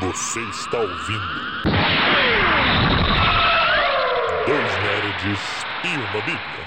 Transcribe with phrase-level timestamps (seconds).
[0.00, 1.20] Você está ouvindo.
[4.46, 5.40] Dois Nerds
[5.84, 6.66] e uma Bíblia.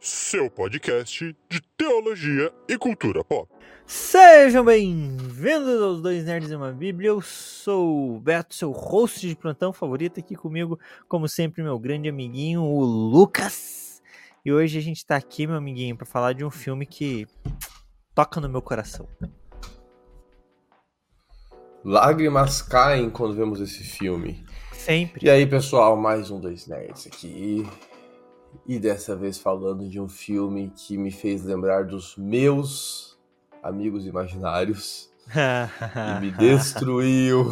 [0.00, 3.52] Seu podcast de teologia e cultura pop.
[3.84, 7.08] Sejam bem-vindos aos Dois Nerds e uma Bíblia.
[7.08, 10.18] Eu sou o Beto, seu host de plantão favorito.
[10.18, 14.00] Aqui comigo, como sempre, meu grande amiguinho, o Lucas.
[14.46, 17.26] E hoje a gente tá aqui, meu amiguinho, para falar de um filme que
[18.14, 19.06] toca no meu coração.
[21.84, 24.44] Lágrimas caem quando vemos esse filme.
[24.72, 25.26] Sempre.
[25.26, 27.66] E aí, pessoal, mais um Dois Nerds aqui.
[28.66, 33.18] E dessa vez falando de um filme que me fez lembrar dos meus
[33.62, 35.10] amigos imaginários.
[35.28, 37.44] e me destruiu.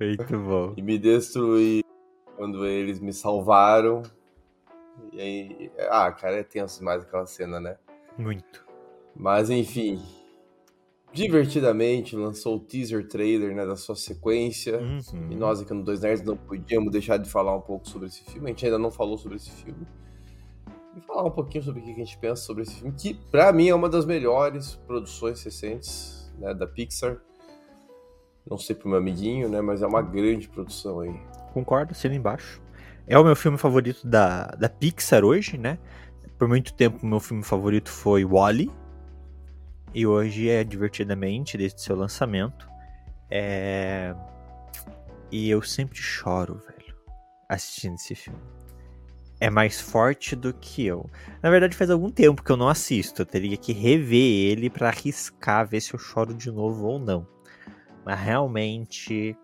[0.00, 0.74] Muito bom.
[0.76, 1.82] E me destruiu
[2.36, 4.02] quando eles me salvaram.
[5.12, 5.72] E aí.
[5.90, 7.76] Ah, cara, é tenso demais aquela cena, né?
[8.16, 8.64] Muito.
[9.16, 10.00] Mas enfim,
[11.14, 14.78] divertidamente lançou o teaser trailer né, da sua sequência.
[14.78, 15.30] Uhum.
[15.30, 18.22] E nós aqui no Dois Nerds não podíamos deixar de falar um pouco sobre esse
[18.24, 18.46] filme.
[18.46, 19.86] A gente ainda não falou sobre esse filme.
[20.96, 23.52] E falar um pouquinho sobre o que a gente pensa sobre esse filme, que pra
[23.52, 27.18] mim é uma das melhores produções recentes né, da Pixar.
[28.48, 29.60] Não sei pro meu amiguinho, né?
[29.60, 31.14] Mas é uma grande produção aí.
[31.52, 32.60] Concordo, assino embaixo.
[33.06, 35.78] É o meu filme favorito da, da Pixar hoje, né?
[36.38, 38.64] Por muito tempo, o meu filme favorito foi Wally.
[38.64, 38.83] E
[40.02, 42.68] hoje é Divertidamente, desde seu lançamento.
[43.30, 44.14] É...
[45.30, 46.94] E eu sempre choro, velho,
[47.48, 48.40] assistindo esse filme.
[49.40, 51.10] É mais forte do que eu.
[51.42, 53.22] Na verdade, faz algum tempo que eu não assisto.
[53.22, 57.26] Eu teria que rever ele para arriscar, ver se eu choro de novo ou não.
[58.04, 59.36] Mas realmente,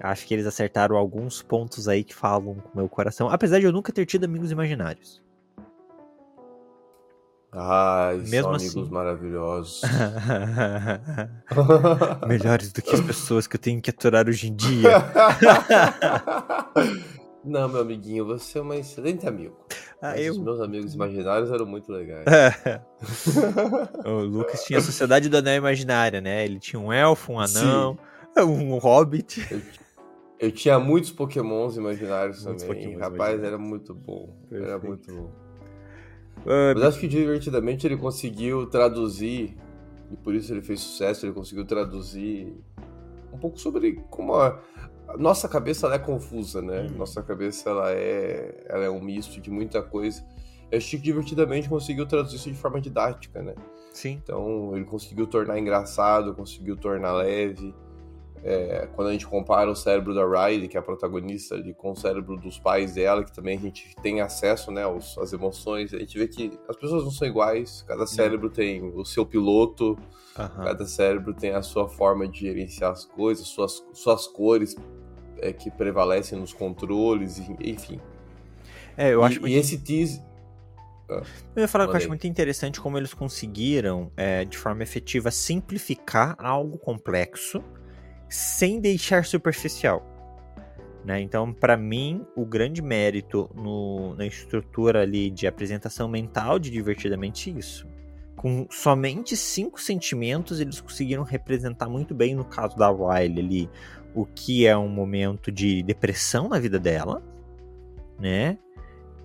[0.00, 3.28] acho que eles acertaram alguns pontos aí que falam com o meu coração.
[3.28, 5.22] Apesar de eu nunca ter tido amigos imaginários.
[7.56, 8.68] Ai, Mesmo são assim.
[8.70, 9.82] amigos maravilhosos.
[12.26, 14.90] Melhores do que as pessoas que eu tenho que aturar hoje em dia.
[17.44, 19.54] Não, meu amiguinho, você é um excelente amigo.
[20.00, 20.42] Ah, Mas Os eu.
[20.42, 22.24] meus amigos imaginários eram muito legais.
[24.04, 26.44] o Lucas tinha a Sociedade do Anel Imaginária, né?
[26.44, 27.98] Ele tinha um elfo, um anão,
[28.38, 29.46] um hobbit.
[30.40, 32.78] Eu tinha muitos pokémons imaginários Muitos também.
[32.82, 33.44] pokémons Rapaz, imaginários.
[33.46, 34.34] era muito bom.
[34.50, 34.86] Era Perfeito.
[34.88, 35.43] muito bom.
[36.46, 39.56] Ah, Mas acho que divertidamente ele conseguiu traduzir,
[40.10, 42.54] e por isso ele fez sucesso, ele conseguiu traduzir
[43.32, 44.60] um pouco sobre como a,
[45.18, 46.82] nossa cabeça é confusa, né?
[46.82, 46.98] Uhum.
[46.98, 50.24] Nossa cabeça ela é, ela é um misto de muita coisa.
[50.70, 53.54] Eu acho que divertidamente conseguiu traduzir isso de forma didática, né?
[53.92, 54.20] Sim.
[54.22, 57.74] Então ele conseguiu tornar engraçado, conseguiu tornar leve.
[58.46, 61.92] É, quando a gente compara o cérebro da Riley, que é a protagonista, ali, com
[61.92, 65.94] o cérebro dos pais dela, que também a gente tem acesso né, aos, às emoções,
[65.94, 69.98] a gente vê que as pessoas não são iguais, cada cérebro tem o seu piloto,
[70.38, 70.62] Aham.
[70.62, 74.76] cada cérebro tem a sua forma de gerenciar as coisas, suas, suas cores
[75.38, 77.98] é, que prevalecem nos controles, enfim.
[78.94, 80.22] É, eu acho e, muito e esse teaser.
[81.08, 85.30] Eu ia falar que eu acho muito interessante como eles conseguiram, é, de forma efetiva,
[85.30, 87.62] simplificar algo complexo
[88.28, 90.02] sem deixar superficial.
[91.04, 91.20] Né?
[91.20, 97.50] Então, para mim, o grande mérito no- na estrutura ali de apresentação mental de Divertidamente
[97.50, 97.86] é isso.
[98.36, 103.70] Com somente cinco sentimentos, eles conseguiram representar muito bem, no caso da Riley ali,
[104.14, 107.22] o que é um momento de depressão na vida dela,
[108.18, 108.58] né?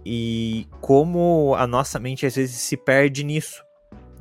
[0.05, 3.63] e como a nossa mente às vezes se perde nisso,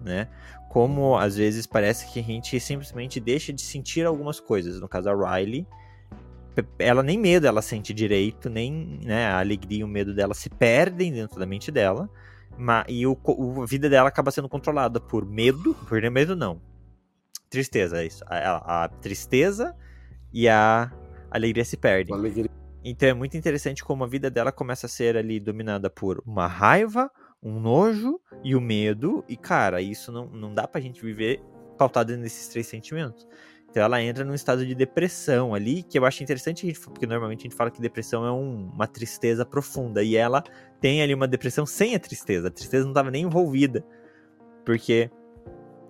[0.05, 0.29] né?
[0.69, 4.81] Como às vezes parece que a gente simplesmente deixa de sentir algumas coisas.
[4.81, 5.67] No caso a Riley,
[6.79, 10.51] ela nem medo ela sente direito, nem né, a alegria e o medo dela se
[10.51, 12.09] perdem dentro da mente dela,
[12.57, 16.61] ma- e o, o- a vida dela acaba sendo controlada por medo, por medo não,
[17.49, 18.25] tristeza, é isso.
[18.27, 19.75] A, a- a tristeza
[20.33, 20.93] e a
[21.31, 22.15] alegria se perdem.
[22.15, 22.51] Alegria.
[22.85, 26.47] Então é muito interessante como a vida dela começa a ser ali dominada por uma
[26.47, 27.11] raiva,
[27.43, 29.25] um nojo e o medo.
[29.29, 31.43] E, cara, isso não, não dá pra gente viver
[31.77, 33.27] pautado nesses três sentimentos.
[33.71, 37.41] Então ela entra num estado de depressão ali, que eu acho interessante, gente, porque normalmente
[37.41, 40.03] a gente fala que depressão é um- uma tristeza profunda.
[40.03, 40.43] E ela
[40.81, 42.49] tem ali uma depressão sem a tristeza.
[42.49, 43.85] A tristeza não estava nem envolvida.
[44.65, 45.11] Porque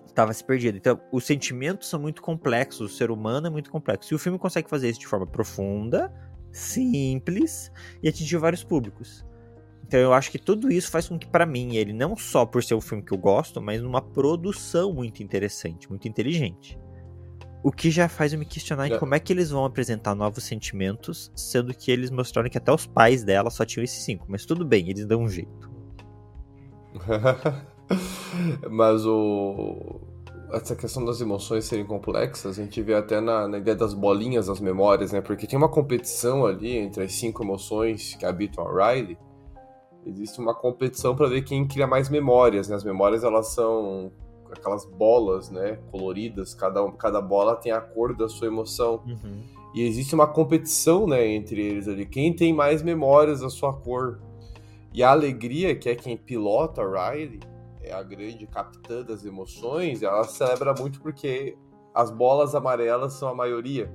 [0.07, 0.77] estava se perdida.
[0.77, 4.13] Então, os sentimentos são muito complexos, o ser humano é muito complexo.
[4.13, 6.13] E o filme consegue fazer isso de forma profunda,
[6.51, 7.71] simples
[8.03, 9.25] e atingir vários públicos.
[9.87, 12.63] Então eu acho que tudo isso faz com que para mim ele não só por
[12.63, 16.79] ser um filme que eu gosto, mas numa produção muito interessante, muito inteligente.
[17.63, 18.99] O que já faz eu me questionar em É.
[18.99, 22.87] como é que eles vão apresentar novos sentimentos, sendo que eles mostraram que até os
[22.87, 24.27] pais dela só tinham esses cinco.
[24.29, 25.71] Mas tudo bem, eles dão um jeito.
[28.71, 30.01] Mas o.
[30.53, 34.47] essa questão das emoções serem complexas, a gente vê até na, na, ideia das bolinhas
[34.47, 35.21] das memórias, né?
[35.21, 39.19] Porque tem uma competição ali entre as cinco emoções que habitam a Riley.
[40.09, 42.77] Existe uma competição para ver quem cria mais memórias, né?
[42.77, 44.11] As memórias, elas são
[44.51, 45.79] aquelas bolas, né?
[45.91, 49.03] Coloridas, cada, cada bola tem a cor da sua emoção.
[49.07, 49.43] Uhum.
[49.75, 52.07] E existe uma competição, né, entre eles ali.
[52.07, 54.19] Quem tem mais memórias da sua cor.
[54.95, 57.41] E a alegria, que é quem pilota a Riley,
[57.83, 61.57] é a grande capitã das emoções, ela celebra muito porque
[61.95, 63.93] as bolas amarelas são a maioria.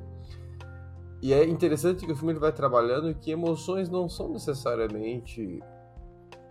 [1.22, 5.62] E é interessante que o filme vai trabalhando que emoções não são necessariamente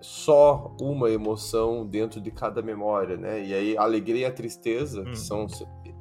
[0.02, 3.44] só uma emoção dentro de cada memória, né?
[3.44, 5.04] E aí a alegria e a tristeza, hum.
[5.04, 5.46] que são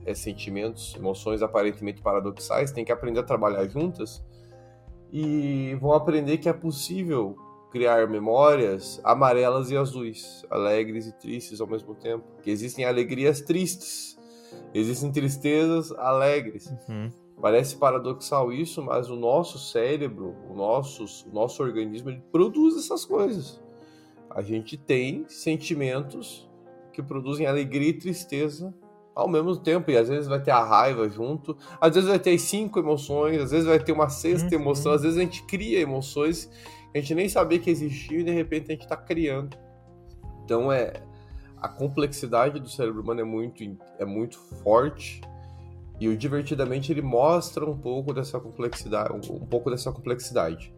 [0.05, 4.23] é, sentimentos, emoções aparentemente paradoxais, tem que aprender a trabalhar juntas
[5.11, 7.35] e vão aprender que é possível
[7.71, 12.25] criar memórias amarelas e azuis, alegres e tristes ao mesmo tempo.
[12.41, 14.17] Que existem alegrias tristes,
[14.73, 16.73] existem tristezas alegres.
[16.89, 17.11] Uhum.
[17.41, 23.03] Parece paradoxal isso, mas o nosso cérebro, o nosso, o nosso organismo, ele produz essas
[23.03, 23.60] coisas.
[24.35, 26.49] A gente tem sentimentos
[26.93, 28.73] que produzem alegria e tristeza
[29.13, 32.37] ao mesmo tempo, e às vezes vai ter a raiva junto, às vezes vai ter
[32.39, 34.61] cinco emoções, às vezes vai ter uma sexta uhum.
[34.61, 36.49] emoção, às vezes a gente cria emoções
[36.93, 39.57] a gente nem sabia que existia e de repente a gente está criando.
[40.43, 40.93] Então é
[41.57, 43.63] a complexidade do cérebro humano é muito,
[43.97, 45.21] é muito forte
[45.99, 50.73] e o divertidamente ele mostra um pouco dessa complexidade, um, pouco dessa complexidade.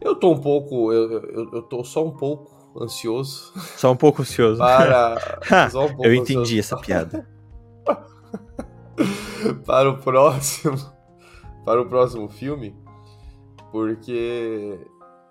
[0.00, 3.52] Eu tô um pouco, eu, eu, eu tô só um pouco ansioso.
[3.76, 4.58] Só um pouco ansioso.
[4.58, 5.38] Para.
[5.68, 6.58] Um pouco eu entendi ansioso.
[6.58, 7.28] essa piada.
[9.64, 10.76] para o próximo,
[11.64, 12.74] para o próximo filme,
[13.70, 14.78] porque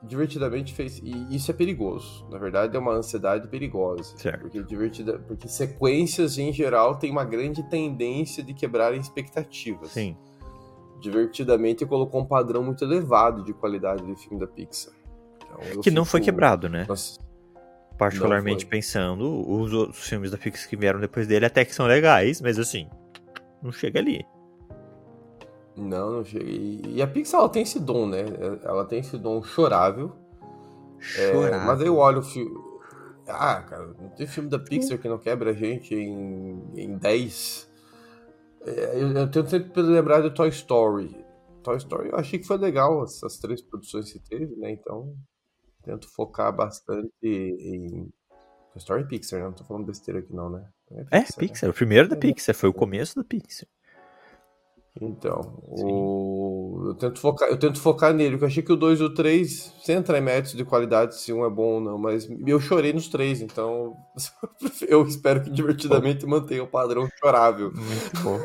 [0.04, 1.00] divertidamente fez.
[1.00, 2.28] E isso é perigoso.
[2.30, 4.16] Na verdade, é uma ansiedade perigosa.
[4.18, 4.42] Certo.
[4.42, 5.20] Porque, divertida...
[5.20, 9.90] porque sequências, em geral, têm uma grande tendência de quebrarem expectativas.
[9.90, 10.16] Sim.
[11.02, 14.94] Divertidamente colocou um padrão muito elevado de qualidade de filme da Pixar.
[15.44, 15.96] Então, que fico...
[15.96, 16.86] não foi quebrado, né?
[16.88, 17.20] Nossa.
[17.98, 22.42] Particularmente pensando, os outros filmes da Pixar que vieram depois dele até que são legais,
[22.42, 22.90] mas assim,
[23.64, 24.26] não chega ali.
[25.78, 26.46] Não, não chega.
[26.46, 28.26] E, a Pixar ela tem esse dom, né?
[28.64, 30.12] Ela tem esse dom chorável.
[31.00, 31.54] Chorável.
[31.54, 32.56] É, mas aí eu olho o filme.
[33.28, 37.70] Ah, cara, não tem filme da Pixar que não quebra a gente em, em 10.
[38.66, 41.16] É, eu, eu tento sempre lembrar do Toy Story.
[41.64, 44.72] Toy Story eu achei que foi legal essas três produções que teve, né?
[44.72, 45.14] Então,
[45.86, 48.12] tento focar bastante em.
[48.74, 49.46] Toy Story Pixar, né?
[49.46, 50.66] Não tô falando besteira aqui, não, né?
[50.92, 51.68] É Pixar, é, Pixar.
[51.68, 51.72] Né?
[51.72, 52.20] o primeiro da é.
[52.20, 53.68] Pixar, foi o começo da Pixar.
[55.02, 56.84] Então, o...
[56.88, 59.14] eu, tento focar, eu tento focar nele, porque eu achei que o 2 e o
[59.14, 62.60] 3, sem entrar em métodos de qualidade, se um é bom ou não, mas eu
[62.62, 63.94] chorei nos três, então
[64.88, 67.74] eu espero que divertidamente mantenha o padrão chorável.
[67.74, 68.40] Muito bom.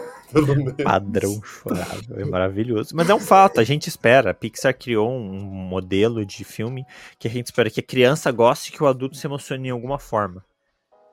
[0.85, 2.95] Padrão chorável, é maravilhoso.
[2.95, 4.31] Mas é um fato, a gente espera.
[4.31, 6.85] A Pixar criou um modelo de filme
[7.19, 9.73] que a gente espera que a criança goste e que o adulto se emocione em
[9.73, 10.45] alguma forma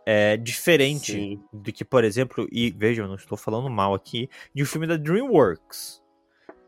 [0.09, 1.43] é diferente Sim.
[1.51, 4.95] do que, por exemplo, e vejam, não estou falando mal aqui, de um filme da
[4.95, 6.01] DreamWorks,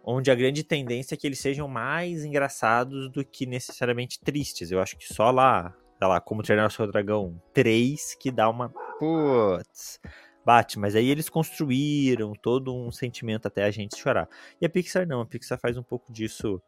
[0.04, 4.72] onde a grande tendência é que eles sejam mais engraçados do que necessariamente tristes.
[4.72, 8.50] Eu acho que só lá, sei lá, como treinar o seu dragão 3 que dá
[8.50, 10.02] uma putz,
[10.46, 14.28] bate, mas aí eles construíram todo um sentimento até a gente chorar.
[14.60, 16.62] E a Pixar não, a Pixar faz um pouco disso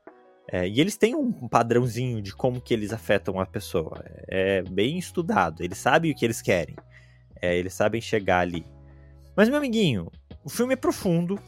[0.52, 4.04] é, e eles têm um padrãozinho de como que eles afetam a pessoa.
[4.28, 5.64] É bem estudado.
[5.64, 6.76] Eles sabem o que eles querem.
[7.42, 8.66] É, eles sabem chegar ali.
[9.36, 10.12] Mas, meu amiguinho,
[10.44, 11.40] o filme é profundo,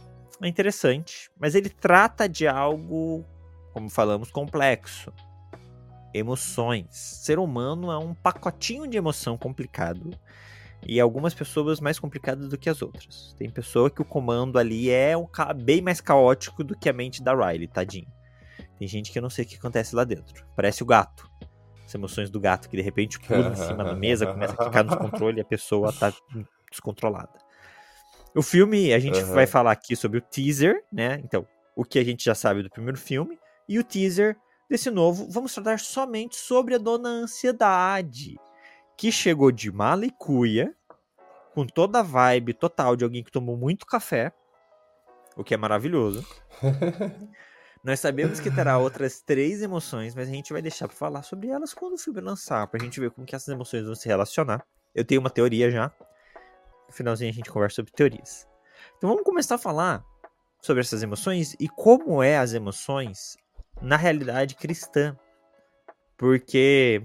[0.42, 3.26] é interessante, mas ele trata de algo,
[3.74, 5.12] como falamos, complexo.
[6.14, 6.88] Emoções.
[6.92, 10.12] Ser humano é um pacotinho de emoção complicado.
[10.88, 13.36] E algumas pessoas mais complicadas do que as outras.
[13.38, 15.14] Tem pessoa que o comando ali é
[15.56, 18.08] bem mais caótico do que a mente da Riley, tadinho.
[18.78, 20.46] Tem gente que eu não sei o que acontece lá dentro.
[20.56, 21.30] Parece o gato.
[21.86, 24.84] As emoções do gato, que de repente pula em cima da mesa, começa a ficar
[24.84, 26.14] no controle e a pessoa tá
[26.70, 27.44] descontrolada.
[28.36, 29.34] O filme, a gente uhum.
[29.34, 31.22] vai falar aqui sobre o teaser, né?
[31.24, 33.38] Então, o que a gente já sabe do primeiro filme.
[33.70, 34.36] E o teaser
[34.70, 38.36] desse novo, vamos tratar somente sobre a dona ansiedade.
[39.04, 40.74] Que chegou de mala e cuia,
[41.54, 44.32] com toda a vibe total de alguém que tomou muito café.
[45.36, 46.26] O que é maravilhoso.
[47.84, 51.50] Nós sabemos que terá outras três emoções, mas a gente vai deixar para falar sobre
[51.50, 54.66] elas quando o filme lançar, pra gente ver como que essas emoções vão se relacionar.
[54.96, 55.92] Eu tenho uma teoria já.
[56.88, 58.48] No finalzinho a gente conversa sobre teorias.
[58.98, 60.02] Então vamos começar a falar
[60.62, 63.36] sobre essas emoções e como é as emoções
[63.82, 65.14] na realidade cristã.
[66.16, 67.04] Porque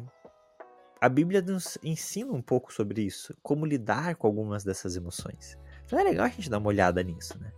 [1.01, 5.57] a Bíblia nos ensina um pouco sobre isso, como lidar com algumas dessas emoções.
[5.85, 7.51] Então é legal a gente dar uma olhada nisso, né?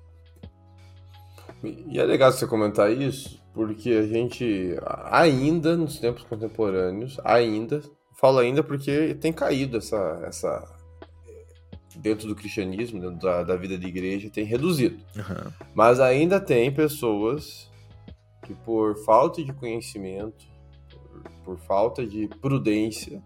[1.63, 4.77] E é legal você comentar isso, porque a gente
[5.11, 7.83] ainda nos tempos contemporâneos, ainda,
[8.19, 10.81] falo ainda porque tem caído essa, essa
[11.97, 14.97] dentro do cristianismo, dentro da, da vida de igreja, tem reduzido.
[15.17, 15.53] Uhum.
[15.75, 17.71] Mas ainda tem pessoas
[18.47, 20.47] que por falta de conhecimento,
[20.91, 23.23] por, por falta de prudência,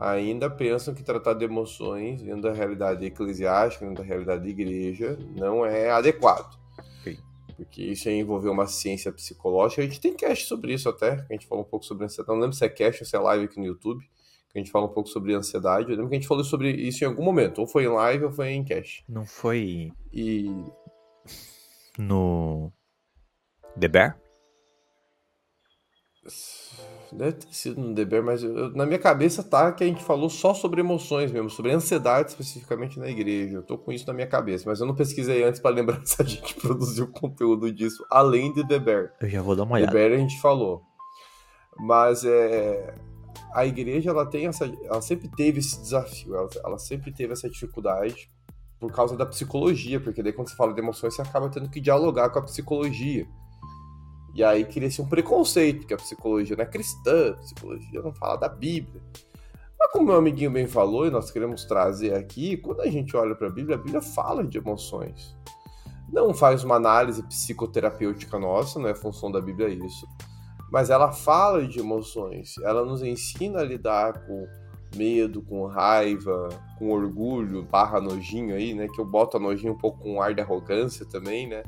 [0.00, 5.18] ainda pensam que tratar de emoções dentro da realidade eclesiástica, dentro da realidade da igreja,
[5.36, 6.58] não é adequado.
[7.00, 7.18] Okay.
[7.54, 9.82] Porque isso ia envolver uma ciência psicológica.
[9.82, 12.34] A gente tem cast sobre isso até, a gente fala um pouco sobre ansiedade.
[12.34, 14.02] Não lembro se é cast ou se é live aqui no YouTube,
[14.48, 15.90] que a gente fala um pouco sobre ansiedade.
[15.90, 18.24] Eu lembro que a gente falou sobre isso em algum momento, ou foi em live
[18.24, 19.04] ou foi em cast.
[19.06, 19.92] Não foi.
[20.10, 20.50] E.
[21.98, 22.72] No.
[23.78, 24.18] The Bear?
[27.12, 30.02] Deve ter sido no The Bear, mas eu, na minha cabeça tá que a gente
[30.02, 33.56] falou só sobre emoções mesmo, sobre ansiedade especificamente na igreja.
[33.56, 36.20] Eu tô com isso na minha cabeça, mas eu não pesquisei antes para lembrar se
[36.20, 39.12] a gente produziu conteúdo disso, além de The Bear.
[39.20, 39.92] Eu já vou dar uma olhada.
[39.92, 40.82] The Bear a gente falou.
[41.78, 42.94] Mas é.
[43.52, 44.64] A igreja ela tem essa.
[44.84, 48.30] Ela sempre teve esse desafio, ela, ela sempre teve essa dificuldade
[48.78, 51.80] por causa da psicologia, porque daí quando você fala de emoções, você acaba tendo que
[51.80, 53.26] dialogar com a psicologia.
[54.34, 58.36] E aí cria-se um preconceito, que a psicologia não é cristã, a psicologia não fala
[58.36, 59.02] da Bíblia.
[59.78, 63.34] Mas como meu amiguinho bem falou, e nós queremos trazer aqui, quando a gente olha
[63.34, 65.36] para a Bíblia, a Bíblia fala de emoções.
[66.12, 70.06] Não faz uma análise psicoterapêutica nossa, não é função da Bíblia isso.
[70.70, 74.46] Mas ela fala de emoções, ela nos ensina a lidar com
[74.94, 78.88] medo, com raiva, com orgulho, barra nojinho aí, né?
[78.88, 81.62] Que eu boto a nojinho um pouco com ar de arrogância também, né?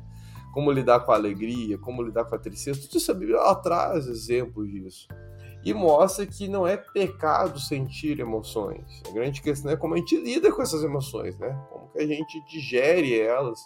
[0.53, 3.55] Como lidar com a alegria, como lidar com a tristeza, tudo isso a Bíblia ela
[3.55, 5.09] traz exemplos disso.
[5.65, 9.01] E mostra que não é pecado sentir emoções.
[9.09, 11.59] A grande questão é como a gente lida com essas emoções, né?
[11.71, 13.61] Como que a gente digere elas,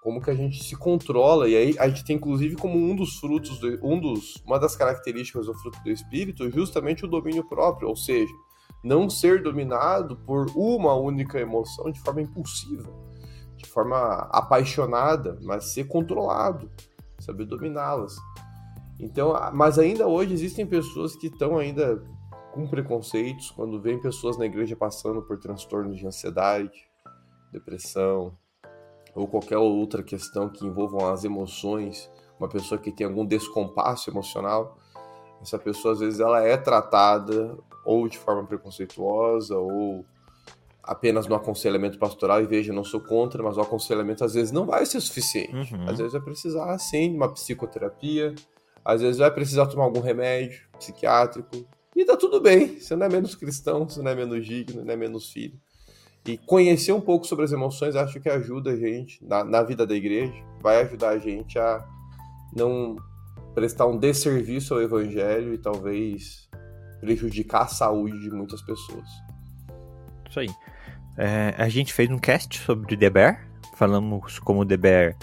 [0.00, 1.48] como que a gente se controla.
[1.48, 4.76] E aí a gente tem inclusive como um dos frutos, do, um dos, uma das
[4.76, 8.32] características do fruto do Espírito, justamente o domínio próprio, ou seja,
[8.82, 13.05] não ser dominado por uma única emoção de forma impulsiva
[13.56, 16.70] de forma apaixonada, mas ser controlado,
[17.18, 18.16] saber dominá-las.
[18.98, 22.02] Então, mas ainda hoje existem pessoas que estão ainda
[22.52, 26.88] com preconceitos quando vem pessoas na igreja passando por transtornos de ansiedade,
[27.52, 28.36] depressão
[29.14, 34.78] ou qualquer outra questão que envolvam as emoções, uma pessoa que tem algum descompasso emocional,
[35.40, 40.04] essa pessoa às vezes ela é tratada ou de forma preconceituosa ou
[40.86, 44.64] apenas no aconselhamento pastoral, e veja, não sou contra, mas o aconselhamento às vezes não
[44.64, 45.74] vai ser suficiente.
[45.74, 45.88] Uhum.
[45.88, 48.34] Às vezes vai precisar, sim, de uma psicoterapia,
[48.84, 53.08] às vezes vai precisar tomar algum remédio psiquiátrico, e tá tudo bem, você não é
[53.08, 55.58] menos cristão, você não é menos digno, não é menos filho.
[56.26, 59.86] E conhecer um pouco sobre as emoções acho que ajuda a gente, na, na vida
[59.86, 61.86] da igreja, vai ajudar a gente a
[62.54, 62.96] não
[63.54, 66.46] prestar um desserviço ao evangelho e talvez
[67.00, 69.08] prejudicar a saúde de muitas pessoas.
[70.28, 70.48] Isso aí.
[71.16, 75.16] É, a gente fez um cast sobre The Bear, falamos como The Bear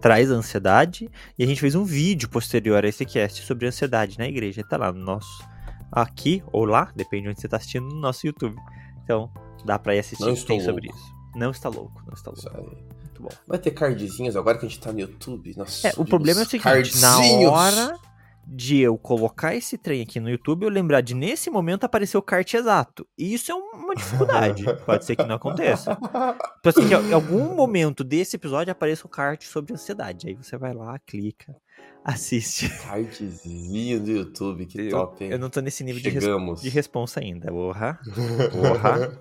[0.00, 4.28] traz ansiedade, e a gente fez um vídeo posterior a esse cast sobre ansiedade na
[4.28, 4.62] igreja.
[4.62, 5.42] Tá lá no nosso.
[5.90, 8.54] Aqui ou lá, depende de onde você tá assistindo, no nosso YouTube.
[9.02, 9.30] Então,
[9.64, 11.14] dá pra ir assistir não tem sobre isso.
[11.34, 12.76] Não está louco, não está louco.
[13.00, 13.30] Muito bom.
[13.46, 15.54] Vai ter cardzinhos agora que a gente tá no YouTube.
[15.56, 17.00] Nossa, é, o problema é o seguinte, cardzinhos.
[17.00, 17.98] na hora
[18.46, 22.22] de eu colocar esse trem aqui no YouTube, eu lembrar de nesse momento aparecer o
[22.22, 23.06] kart exato.
[23.16, 24.64] E isso é uma dificuldade.
[24.84, 25.98] Pode ser que não aconteça.
[26.00, 30.28] Então, assim, que em algum momento desse episódio apareça o kart sobre ansiedade.
[30.28, 31.56] Aí você vai lá, clica,
[32.04, 32.68] assiste.
[32.82, 35.30] Kartzinho do YouTube, que eu, top, hein?
[35.30, 36.60] Eu não tô nesse nível chegamos.
[36.60, 37.48] de, res, de responsa ainda.
[37.48, 37.98] Porra.
[38.52, 39.18] Porra.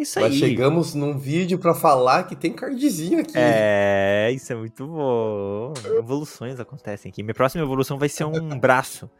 [0.00, 0.24] Isso aí.
[0.24, 3.34] Mas chegamos num vídeo para falar que tem cardzinho aqui.
[3.36, 5.74] É, isso é muito bom.
[5.98, 7.22] Evoluções acontecem aqui.
[7.22, 9.10] Minha próxima evolução vai ser um braço.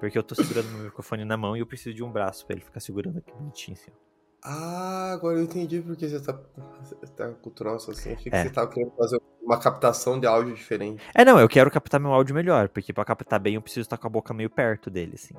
[0.00, 2.56] Porque eu tô segurando meu microfone na mão e eu preciso de um braço para
[2.56, 3.92] ele ficar segurando aqui bonitinho assim.
[4.42, 6.40] Ah, agora eu entendi porque você tá,
[6.82, 8.12] você tá com o troço assim.
[8.12, 8.42] Achei que é.
[8.44, 11.02] você tava querendo fazer uma captação de áudio diferente.
[11.14, 13.96] É, não, eu quero captar meu áudio melhor, porque para captar bem eu preciso estar
[13.96, 15.34] com a boca meio perto dele, assim.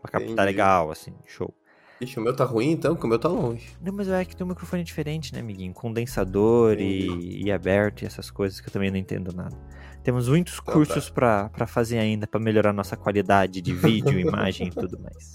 [0.00, 0.44] Pra captar entendi.
[0.44, 1.52] legal, assim, show.
[2.00, 3.68] Ixi, o meu tá ruim então, porque o meu tá longe.
[3.80, 5.72] Não, mas é que tem um microfone diferente, né, amiguinho?
[5.72, 9.56] Condensador e, e, aberto e essas coisas que eu também não entendo nada.
[10.02, 11.48] Temos muitos então cursos tá.
[11.50, 15.32] para fazer ainda, para melhorar nossa qualidade de vídeo, imagem e tudo mais.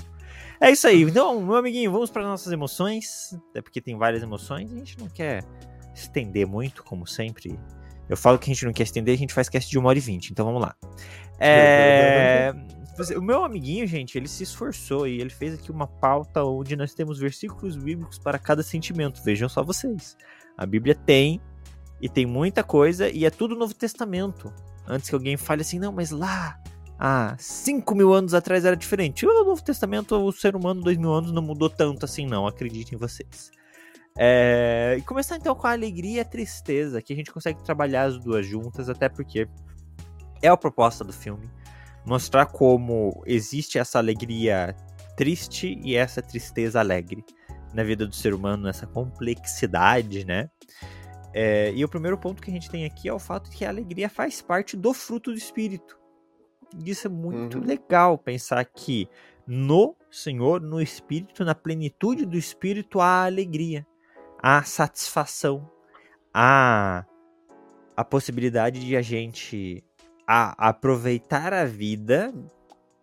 [0.61, 1.03] É isso aí.
[1.03, 3.37] Então, meu amiguinho, vamos para nossas emoções.
[3.55, 4.71] É porque tem várias emoções.
[4.71, 5.43] A gente não quer
[5.95, 7.57] estender muito, como sempre.
[8.09, 9.97] Eu falo que a gente não quer estender, a gente faz cast de 1 hora
[9.97, 10.31] e 20.
[10.31, 10.75] Então vamos lá.
[11.39, 12.53] É...
[13.17, 16.93] O meu amiguinho, gente, ele se esforçou e ele fez aqui uma pauta onde nós
[16.93, 19.23] temos versículos bíblicos para cada sentimento.
[19.23, 20.17] Vejam só vocês.
[20.57, 21.41] A Bíblia tem,
[22.01, 24.53] e tem muita coisa, e é tudo Novo Testamento.
[24.87, 26.59] Antes que alguém fale assim, não, mas lá,
[26.97, 29.25] há 5 mil anos atrás era diferente.
[29.25, 32.97] O Novo Testamento, o ser humano, dois mil anos, não mudou tanto assim, não, acreditem
[32.97, 33.51] vocês.
[34.17, 34.95] É...
[34.97, 38.17] E começar então com a alegria e a tristeza, que a gente consegue trabalhar as
[38.17, 39.47] duas juntas, até porque
[40.41, 41.49] é a proposta do filme.
[42.05, 44.75] Mostrar como existe essa alegria
[45.15, 47.23] triste e essa tristeza alegre
[47.73, 50.49] na vida do ser humano, nessa complexidade, né?
[51.33, 53.65] É, e o primeiro ponto que a gente tem aqui é o fato de que
[53.65, 55.99] a alegria faz parte do fruto do espírito.
[56.85, 57.65] Isso é muito uhum.
[57.65, 59.07] legal pensar que
[59.45, 63.85] no Senhor, no Espírito, na plenitude do Espírito, há alegria,
[64.41, 65.69] há satisfação,
[66.31, 67.03] há
[67.97, 69.83] a possibilidade de a gente
[70.31, 72.31] a aproveitar a vida,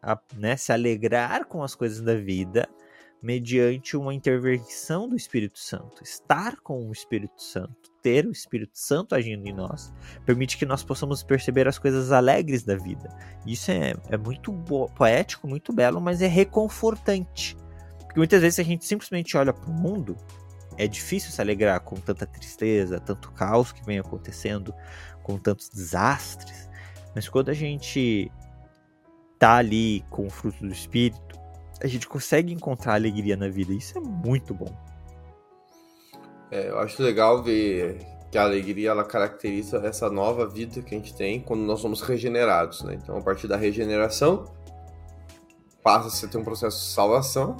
[0.01, 2.69] a, né, se alegrar com as coisas da vida,
[3.21, 6.05] mediante uma intervenção do Espírito Santo.
[6.05, 9.93] Estar com o Espírito Santo, ter o Espírito Santo agindo em nós,
[10.25, 13.09] permite que nós possamos perceber as coisas alegres da vida.
[13.45, 14.53] Isso é, é muito
[14.95, 17.57] poético, muito belo, mas é reconfortante.
[17.99, 20.17] Porque muitas vezes a gente simplesmente olha para o mundo,
[20.79, 24.73] é difícil se alegrar com tanta tristeza, tanto caos que vem acontecendo,
[25.25, 26.69] com tantos desastres.
[27.17, 28.31] Mas quando a gente
[29.39, 31.41] tá ali com o fruto do espírito,
[31.81, 33.73] a gente consegue encontrar alegria na vida.
[33.73, 34.71] Isso é muito bom.
[36.51, 37.97] É, eu acho legal ver
[38.31, 42.03] que a alegria ela caracteriza essa nova vida que a gente tem quando nós somos
[42.03, 42.99] regenerados, né?
[43.03, 44.45] Então, a partir da regeneração,
[45.83, 47.57] passa a ter um processo de salvação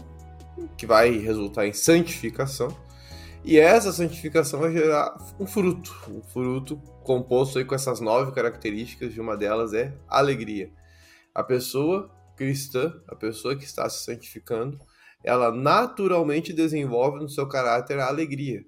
[0.77, 2.69] que vai resultar em santificação.
[3.47, 9.15] E essa santificação vai gerar um fruto, um fruto composto aí com essas nove características,
[9.15, 10.73] e uma delas é alegria.
[11.33, 14.81] A pessoa cristã, a pessoa que está se santificando,
[15.23, 18.67] ela naturalmente desenvolve no seu caráter a alegria.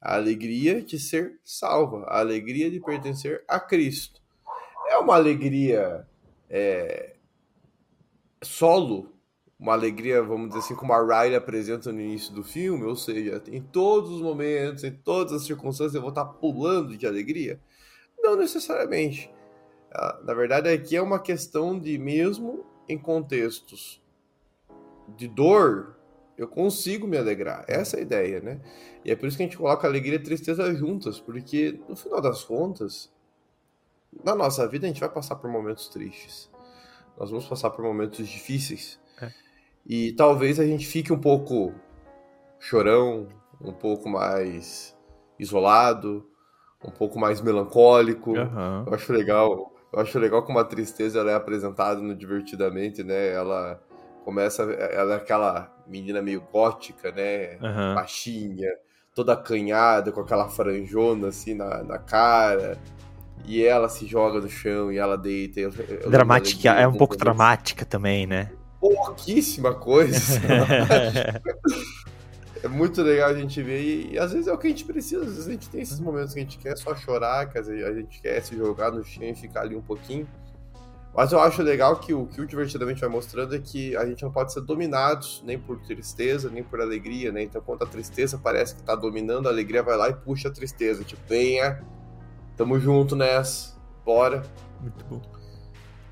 [0.00, 4.22] A alegria de ser salva, a alegria de pertencer a Cristo.
[4.86, 6.06] É uma alegria
[6.48, 7.16] é,
[8.40, 9.12] solo,
[9.64, 13.42] uma alegria, vamos dizer assim, como a Riley apresenta no início do filme, ou seja,
[13.48, 17.58] em todos os momentos, em todas as circunstâncias, eu vou estar pulando de alegria?
[18.22, 19.32] Não necessariamente.
[19.90, 24.02] Ah, na verdade, aqui é uma questão de mesmo em contextos
[25.16, 25.96] de dor,
[26.36, 27.64] eu consigo me alegrar.
[27.66, 28.60] Essa é a ideia, né?
[29.02, 32.20] E é por isso que a gente coloca alegria e tristeza juntas, porque no final
[32.20, 33.10] das contas,
[34.22, 36.50] na nossa vida a gente vai passar por momentos tristes.
[37.16, 39.02] Nós vamos passar por momentos difíceis.
[39.86, 41.72] E talvez a gente fique um pouco
[42.58, 43.28] chorão,
[43.60, 44.96] um pouco mais
[45.38, 46.26] isolado,
[46.82, 48.32] um pouco mais melancólico.
[48.32, 48.84] Uhum.
[48.86, 49.72] Eu acho legal.
[49.92, 53.32] Eu acho legal como a tristeza ela é apresentada no Divertidamente, né?
[53.32, 53.80] Ela
[54.24, 54.62] começa.
[54.62, 57.56] Ela é aquela menina meio gótica, né?
[57.60, 57.94] Uhum.
[57.94, 58.70] Baixinha,
[59.14, 62.78] toda acanhada, com aquela franjona assim na, na cara.
[63.46, 65.60] E ela se joga no chão e ela deita.
[65.60, 65.70] Eu,
[66.02, 68.50] eu dramática, é um pouco dramática também, né?
[68.84, 70.18] Pouquíssima coisa.
[72.62, 74.84] é muito legal a gente ver e, e, às vezes é o que a gente
[74.84, 75.22] precisa.
[75.22, 77.62] Às vezes a gente tem esses momentos que a gente quer só chorar, que a
[77.62, 80.28] gente quer se jogar no chão e ficar ali um pouquinho.
[81.16, 84.22] Mas eu acho legal que o que o Divertidamente vai mostrando é que a gente
[84.22, 87.42] não pode ser dominados nem por tristeza, nem por alegria, né?
[87.42, 90.50] Então, quando a tristeza parece que tá dominando, a alegria vai lá e puxa a
[90.50, 91.04] tristeza.
[91.04, 91.82] Tipo, venha,
[92.56, 94.42] tamo junto nessa, bora.
[94.80, 95.33] Muito bom.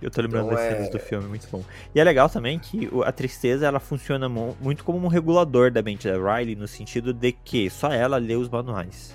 [0.03, 0.91] Eu tô lembrando então, das cenas é...
[0.91, 1.65] do filme, muito bom.
[1.95, 6.09] E é legal também que a tristeza ela funciona muito como um regulador da mente
[6.09, 9.15] da Riley, no sentido de que só ela lê os manuais.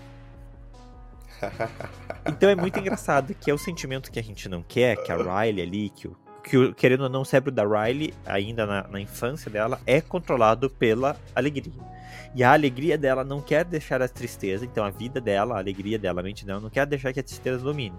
[2.25, 5.17] então é muito engraçado que é o sentimento que a gente não quer, que a
[5.17, 8.99] Riley ali, que, o, que querendo ou não, o cérebro da Riley, ainda na, na
[8.99, 11.73] infância dela, é controlado pela alegria.
[12.33, 15.99] E a alegria dela não quer deixar a tristeza, então a vida dela, a alegria
[15.99, 17.95] dela, a mente dela, não quer deixar que a tristeza domine.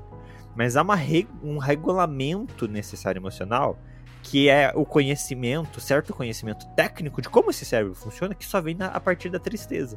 [0.58, 3.78] Mas há reg um regulamento necessário emocional
[4.24, 8.74] que é o conhecimento, certo conhecimento técnico de como esse cérebro funciona, que só vem
[8.74, 9.96] na, a partir da tristeza.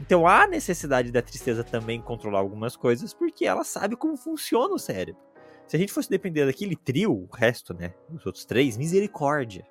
[0.00, 4.78] Então há necessidade da tristeza também controlar algumas coisas, porque ela sabe como funciona o
[4.78, 5.22] cérebro.
[5.68, 7.94] Se a gente fosse depender daquele trio, o resto, né?
[8.12, 9.64] Os outros três, misericórdia.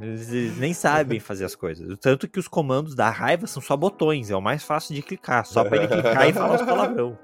[0.00, 1.98] Eles nem sabem fazer as coisas.
[1.98, 5.44] Tanto que os comandos da raiva são só botões, é o mais fácil de clicar,
[5.44, 7.18] só para ele clicar e falar os palavrão.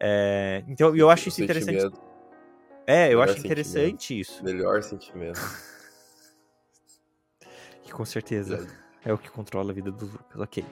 [0.00, 1.94] É, então eu acho isso interessante.
[2.86, 4.42] É, eu acho interessante isso.
[4.42, 5.38] Melhor sentimento.
[7.84, 8.66] que com certeza
[9.04, 9.10] é.
[9.10, 10.64] é o que controla a vida do Lucas, ok.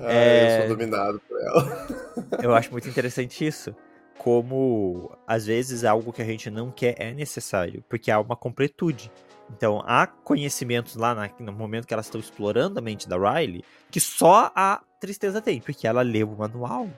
[0.00, 0.56] Ah, é...
[0.56, 1.86] eu sou dominado por ela.
[2.42, 3.74] eu acho muito interessante isso.
[4.18, 9.10] como às vezes algo que a gente não quer é necessário, porque há uma completude.
[9.50, 13.64] Então, há conhecimentos lá na, no momento que elas estão explorando a mente da Riley
[13.90, 16.88] que só a tristeza tem, porque ela leu o manual,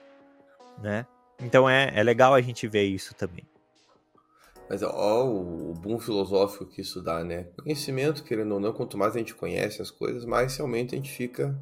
[0.80, 1.04] né?
[1.44, 3.44] Então é, é legal a gente ver isso também.
[4.68, 7.44] Mas ó, o boom filosófico que isso dá, né?
[7.62, 11.12] Conhecimento, querendo ou não, quanto mais a gente conhece as coisas, mais realmente a gente
[11.12, 11.54] fica.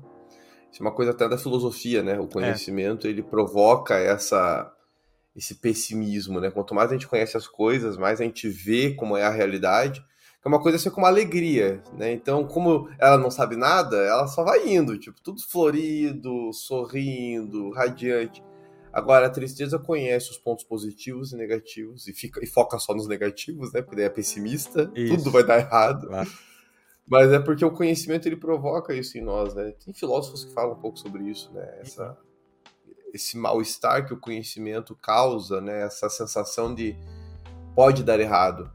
[0.70, 2.18] Isso é uma coisa até da filosofia, né?
[2.18, 3.10] O conhecimento é.
[3.10, 4.72] ele provoca essa
[5.34, 6.50] esse pessimismo, né?
[6.50, 10.04] Quanto mais a gente conhece as coisas, mais a gente vê como é a realidade.
[10.44, 12.12] É uma coisa assim como alegria, né?
[12.12, 18.42] Então, como ela não sabe nada, ela só vai indo, tipo, tudo florido, sorrindo, radiante.
[18.92, 23.08] Agora, a tristeza conhece os pontos positivos e negativos e, fica, e foca só nos
[23.08, 23.80] negativos, né?
[23.80, 25.16] Porque daí é pessimista, isso.
[25.16, 26.08] tudo vai dar errado.
[26.08, 26.30] Claro.
[27.06, 29.72] Mas é porque o conhecimento ele provoca isso em nós, né?
[29.84, 31.78] Tem filósofos que falam um pouco sobre isso, né?
[31.80, 32.16] Essa,
[33.12, 35.82] esse mal-estar que o conhecimento causa, né?
[35.82, 36.96] Essa sensação de
[37.74, 38.70] pode dar errado.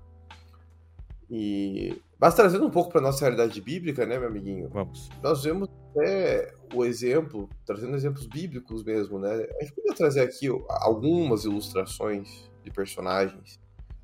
[1.29, 4.69] E mas trazendo um pouco para nossa realidade bíblica, né, meu amiguinho?
[4.69, 5.09] Vamos.
[5.21, 9.47] Nós vemos até o exemplo, trazendo exemplos bíblicos mesmo, né?
[9.59, 13.59] A gente podia trazer aqui algumas ilustrações de personagens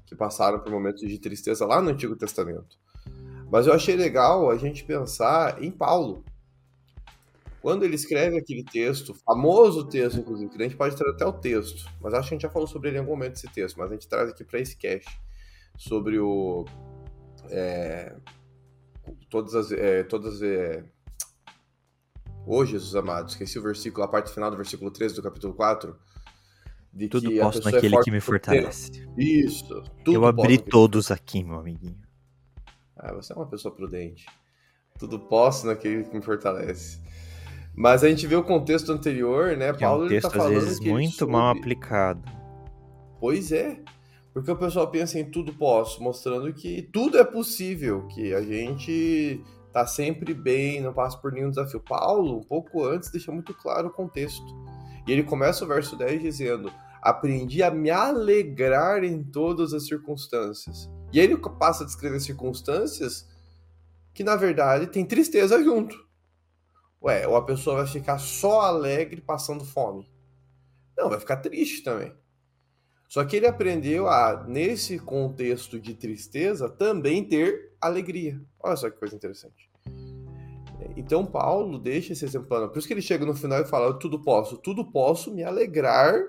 [0.06, 2.78] que passaram por momentos de tristeza lá no Antigo Testamento.
[3.52, 6.24] Mas eu achei legal a gente pensar em Paulo.
[7.62, 11.34] Quando ele escreve aquele texto, famoso texto, inclusive, que a gente pode trazer até o
[11.34, 13.78] texto, mas acho que a gente já falou sobre ele em algum momento esse texto,
[13.78, 15.10] mas a gente traz aqui para esse cast
[15.78, 16.66] sobre o.
[17.50, 18.16] É,
[19.30, 19.72] todas as.
[19.72, 20.84] É, todas, é,
[22.66, 25.96] Jesus amado, esqueci o versículo, a parte final do versículo 13 do capítulo 4.
[26.94, 29.08] De tudo que posso naquele é que me fortalece.
[29.18, 29.84] Isso.
[30.06, 32.00] Eu abri todos aqui, meu amiguinho.
[32.96, 34.28] Ah, você é uma pessoa prudente.
[35.00, 37.02] Tudo posso naquele que me fortalece.
[37.76, 39.74] Mas a gente vê o contexto anterior, né?
[39.74, 42.22] Que Paulo é um texto, tá falando às vezes, muito mal aplicado.
[43.20, 43.80] Pois é.
[44.34, 49.44] Porque o pessoal pensa em tudo posso, mostrando que tudo é possível, que a gente
[49.72, 51.80] tá sempre bem, não passa por nenhum desafio.
[51.80, 54.46] Paulo, um pouco antes, deixa muito claro o contexto.
[55.08, 60.90] E ele começa o verso 10 dizendo: Aprendi a me alegrar em todas as circunstâncias.
[61.12, 63.30] E ele passa a descrever circunstâncias
[64.14, 65.96] que, na verdade, tem tristeza junto.
[67.04, 70.10] Ué, ou a pessoa vai ficar só alegre passando fome.
[70.98, 72.16] Não, vai ficar triste também.
[73.14, 78.42] Só que ele aprendeu a, nesse contexto de tristeza, também ter alegria.
[78.60, 79.70] Olha só que coisa interessante.
[80.98, 82.48] Então Paulo deixa esse exemplo.
[82.70, 86.24] Por isso que ele chega no final e fala: tudo posso, tudo posso me alegrar,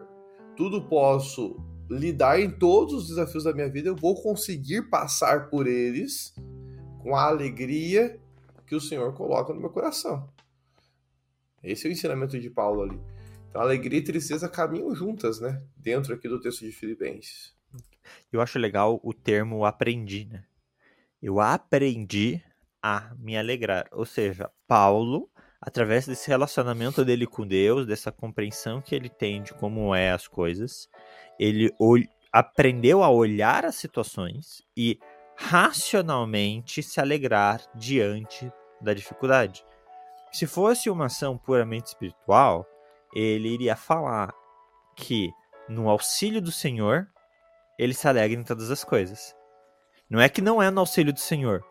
[0.59, 1.57] tudo posso
[1.89, 6.35] lidar em todos os desafios da minha vida, eu vou conseguir passar por eles
[6.99, 8.21] com a alegria
[8.67, 10.29] que o Senhor coloca no meu coração.
[11.63, 13.14] Esse é o ensinamento de Paulo ali.
[13.55, 15.63] Então, alegria e tristeza caminham juntas, né?
[15.77, 17.55] Dentro aqui do texto de Filipenses.
[18.33, 20.43] Eu acho legal o termo aprendi, né?
[21.23, 22.43] Eu aprendi
[22.83, 23.87] a me alegrar.
[23.93, 29.55] Ou seja, Paulo, através desse relacionamento dele com Deus, dessa compreensão que ele tem de
[29.55, 30.89] como é as coisas,
[31.39, 31.73] ele
[32.33, 34.99] aprendeu a olhar as situações e
[35.37, 39.65] racionalmente se alegrar diante da dificuldade.
[40.33, 42.67] Se fosse uma ação puramente espiritual,
[43.15, 44.33] ele iria falar
[44.97, 45.31] que
[45.69, 47.09] no auxílio do Senhor
[47.79, 49.35] ele se alegra em todas as coisas.
[50.09, 51.65] Não é que não é no auxílio do Senhor,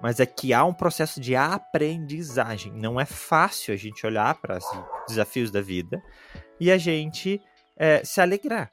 [0.00, 2.72] mas é que há um processo de aprendizagem.
[2.72, 4.64] Não é fácil a gente olhar para os
[5.08, 6.02] desafios da vida
[6.60, 7.40] e a gente
[7.76, 8.70] é, se alegrar.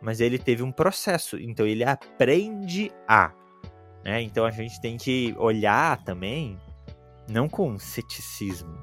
[0.00, 3.32] Mas ele teve um processo, então ele aprende a.
[4.04, 4.22] Né?
[4.22, 6.58] Então a gente tem que olhar também,
[7.28, 8.80] não com ceticismo,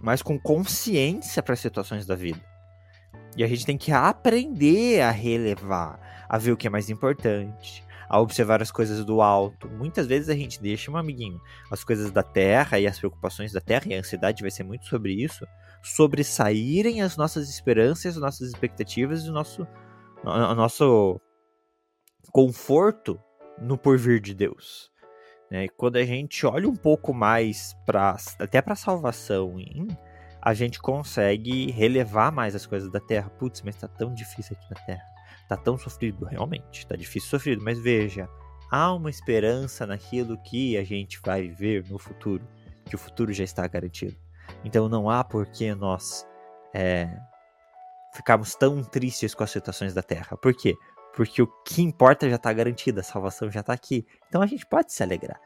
[0.00, 2.40] mas com consciência para as situações da vida.
[3.36, 7.84] E a gente tem que aprender a relevar, a ver o que é mais importante,
[8.08, 9.68] a observar as coisas do alto.
[9.68, 13.60] Muitas vezes a gente deixa, um amiguinho, as coisas da terra e as preocupações da
[13.60, 15.46] terra, e a ansiedade vai ser muito sobre isso,
[15.82, 19.66] sobressaírem as nossas esperanças, as nossas expectativas e o nosso,
[20.24, 21.20] o nosso
[22.32, 23.20] conforto
[23.60, 24.90] no porvir de Deus.
[25.50, 25.68] Né?
[25.68, 29.88] Quando a gente olha um pouco mais para até para salvação, hein?
[30.46, 33.28] a gente consegue relevar mais as coisas da Terra.
[33.30, 35.02] Putz, mas tá tão difícil aqui na Terra.
[35.48, 36.86] Tá tão sofrido, realmente.
[36.86, 38.28] Tá difícil sofrido, mas veja,
[38.70, 42.46] há uma esperança naquilo que a gente vai viver no futuro,
[42.84, 44.16] que o futuro já está garantido.
[44.64, 46.24] Então não há por que nós
[46.72, 47.08] é,
[48.14, 50.36] ficarmos tão tristes com as situações da Terra.
[50.36, 50.74] Por quê?
[51.14, 54.06] Porque o que importa já está garantido, a salvação já está aqui.
[54.28, 55.40] Então a gente pode se alegrar.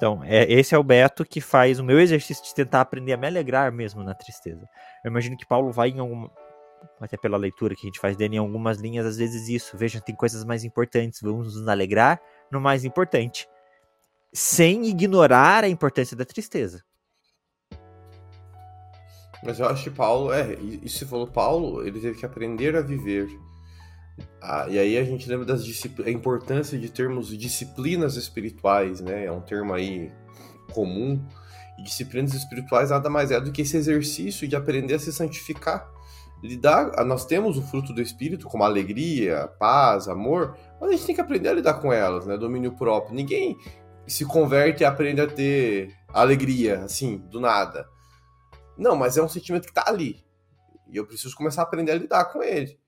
[0.00, 3.18] Então, é, esse é o Beto que faz o meu exercício de tentar aprender a
[3.18, 4.66] me alegrar mesmo na tristeza.
[5.04, 6.26] Eu imagino que Paulo vai em algum,
[6.98, 9.76] até pela leitura que a gente faz dele em algumas linhas, às vezes isso.
[9.76, 12.18] Veja, tem coisas mais importantes, vamos nos alegrar
[12.50, 13.46] no mais importante.
[14.32, 16.82] Sem ignorar a importância da tristeza.
[19.44, 23.28] Mas eu acho que Paulo, é, se falou Paulo, ele teve que aprender a viver.
[24.42, 29.26] Ah, e aí a gente lembra da importância de termos disciplinas espirituais, né?
[29.26, 30.10] É um termo aí
[30.72, 31.24] comum.
[31.78, 35.90] E disciplinas espirituais nada mais é do que esse exercício de aprender a se santificar.
[36.42, 41.06] Lidar, ah, nós temos o fruto do espírito, como alegria, paz, amor, mas a gente
[41.06, 42.38] tem que aprender a lidar com elas, né?
[42.38, 43.14] Domínio próprio.
[43.14, 43.58] Ninguém
[44.06, 47.86] se converte e aprende a ter alegria, assim, do nada.
[48.76, 50.24] Não, mas é um sentimento que tá ali.
[50.90, 52.79] E eu preciso começar a aprender a lidar com ele.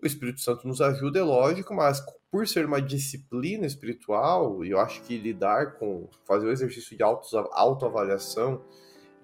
[0.00, 5.02] O Espírito Santo nos ajuda, é lógico, mas por ser uma disciplina espiritual, eu acho
[5.02, 8.62] que lidar com, fazer o exercício de autoavaliação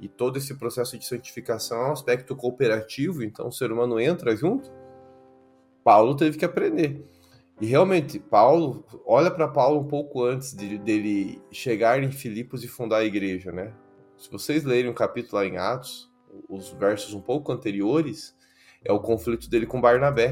[0.01, 4.35] e todo esse processo de santificação é um aspecto cooperativo, então o ser humano entra
[4.35, 4.71] junto.
[5.85, 7.05] Paulo teve que aprender.
[7.61, 12.69] E realmente, Paulo, olha para Paulo um pouco antes de, dele chegar em Filipos e
[12.69, 13.73] fundar a igreja, né?
[14.17, 16.11] Se vocês lerem um capítulo lá em Atos,
[16.49, 18.35] os versos um pouco anteriores,
[18.85, 20.31] é o conflito dele com Barnabé.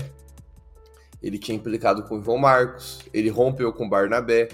[1.23, 4.49] Ele tinha implicado com João Marcos, ele rompeu com Barnabé.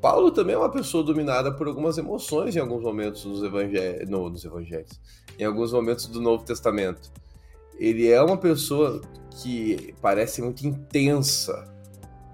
[0.00, 4.30] Paulo também é uma pessoa dominada por algumas emoções em alguns momentos nos, evangé no,
[4.30, 4.98] nos evangelhos,
[5.38, 7.12] em alguns momentos do Novo Testamento.
[7.78, 9.00] Ele é uma pessoa
[9.42, 11.70] que parece muito intensa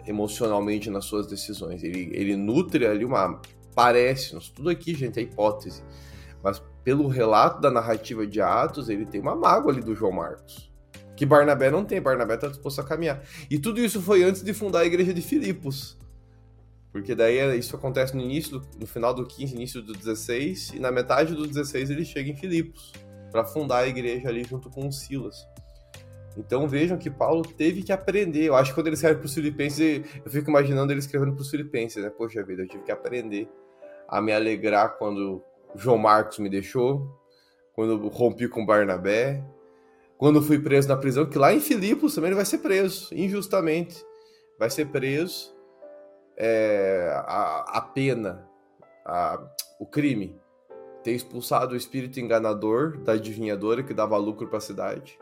[0.06, 1.82] emocionalmente nas suas decisões.
[1.82, 3.40] Ele, ele nutre ali uma.
[3.74, 5.82] Parece-nos, tudo aqui, gente, é hipótese.
[6.42, 10.65] Mas pelo relato da narrativa de Atos, ele tem uma mágoa ali do João Marcos.
[11.16, 13.22] Que Barnabé não tem, Barnabé está disposto a caminhar.
[13.50, 15.96] E tudo isso foi antes de fundar a igreja de Filipos.
[16.92, 20.78] Porque daí é, isso acontece no início, no final do 15, início do 16, e
[20.78, 22.92] na metade do 16 ele chega em Filipos,
[23.30, 25.46] para fundar a igreja ali junto com Silas.
[26.36, 28.44] Então vejam que Paulo teve que aprender.
[28.44, 31.42] Eu acho que quando ele escreve para os filipenses, eu fico imaginando ele escrevendo para
[31.42, 32.10] os filipenses, né?
[32.10, 33.48] Poxa vida, eu tive que aprender
[34.08, 35.42] a me alegrar quando
[35.74, 37.18] João Marcos me deixou,
[37.74, 39.42] quando rompi com Barnabé,
[40.18, 44.04] quando fui preso na prisão, que lá em Filipos também ele vai ser preso, injustamente.
[44.58, 45.54] Vai ser preso.
[46.38, 48.46] É, a, a pena,
[49.04, 49.42] a,
[49.80, 50.38] o crime,
[51.02, 55.18] ter expulsado o espírito enganador da adivinhadora que dava lucro para a cidade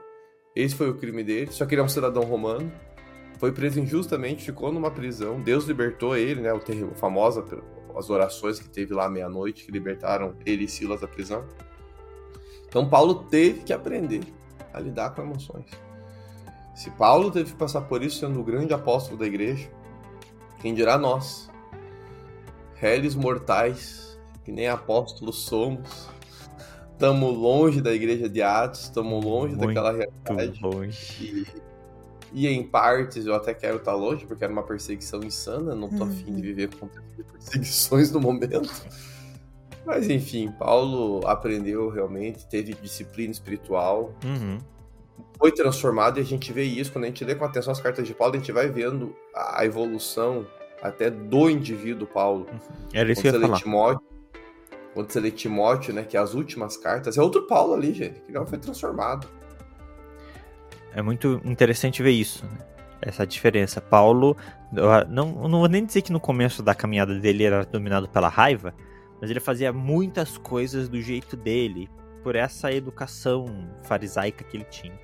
[0.54, 2.70] esse foi o crime dele, só que ele é um cidadão romano.
[3.40, 5.40] Foi preso injustamente, ficou numa prisão.
[5.40, 6.52] Deus libertou ele, né?
[6.52, 7.44] O terreno famosa,
[7.96, 11.44] as orações que teve lá meia-noite, que libertaram ele e Silas da prisão.
[12.68, 14.22] Então Paulo teve que aprender
[14.74, 15.66] a lidar com emoções.
[16.74, 19.70] Se Paulo teve que passar por isso sendo o grande apóstolo da igreja,
[20.60, 21.48] quem dirá nós?
[22.74, 26.08] Réis mortais, que nem apóstolos somos,
[26.92, 30.60] estamos longe da igreja de Atos, estamos longe Muito daquela realidade.
[30.60, 31.46] Longe.
[32.32, 35.88] E, e, em partes eu até quero estar longe, porque era uma perseguição insana, não
[35.88, 36.10] tô uhum.
[36.10, 38.68] afim de viver com perseguições no momento.
[39.84, 44.58] Mas enfim, Paulo aprendeu realmente, teve disciplina espiritual, uhum.
[45.38, 48.06] foi transformado e a gente vê isso quando a gente lê com atenção as cartas
[48.06, 50.46] de Paulo, a gente vai vendo a evolução
[50.82, 52.46] até do indivíduo Paulo.
[52.50, 52.58] Uhum.
[52.92, 53.58] Era isso que eu ia falar.
[53.58, 54.06] Timóteo,
[54.94, 58.20] quando você lê Timóteo, né, que é as últimas cartas, é outro Paulo ali, gente,
[58.20, 59.28] que não foi transformado.
[60.94, 62.58] É muito interessante ver isso, né?
[63.02, 63.80] essa diferença.
[63.80, 64.36] Paulo,
[65.08, 68.72] não, não vou nem dizer que no começo da caminhada dele era dominado pela raiva,
[69.20, 71.88] mas ele fazia muitas coisas do jeito dele,
[72.22, 73.46] por essa educação
[73.82, 74.98] farisaica que ele tinha.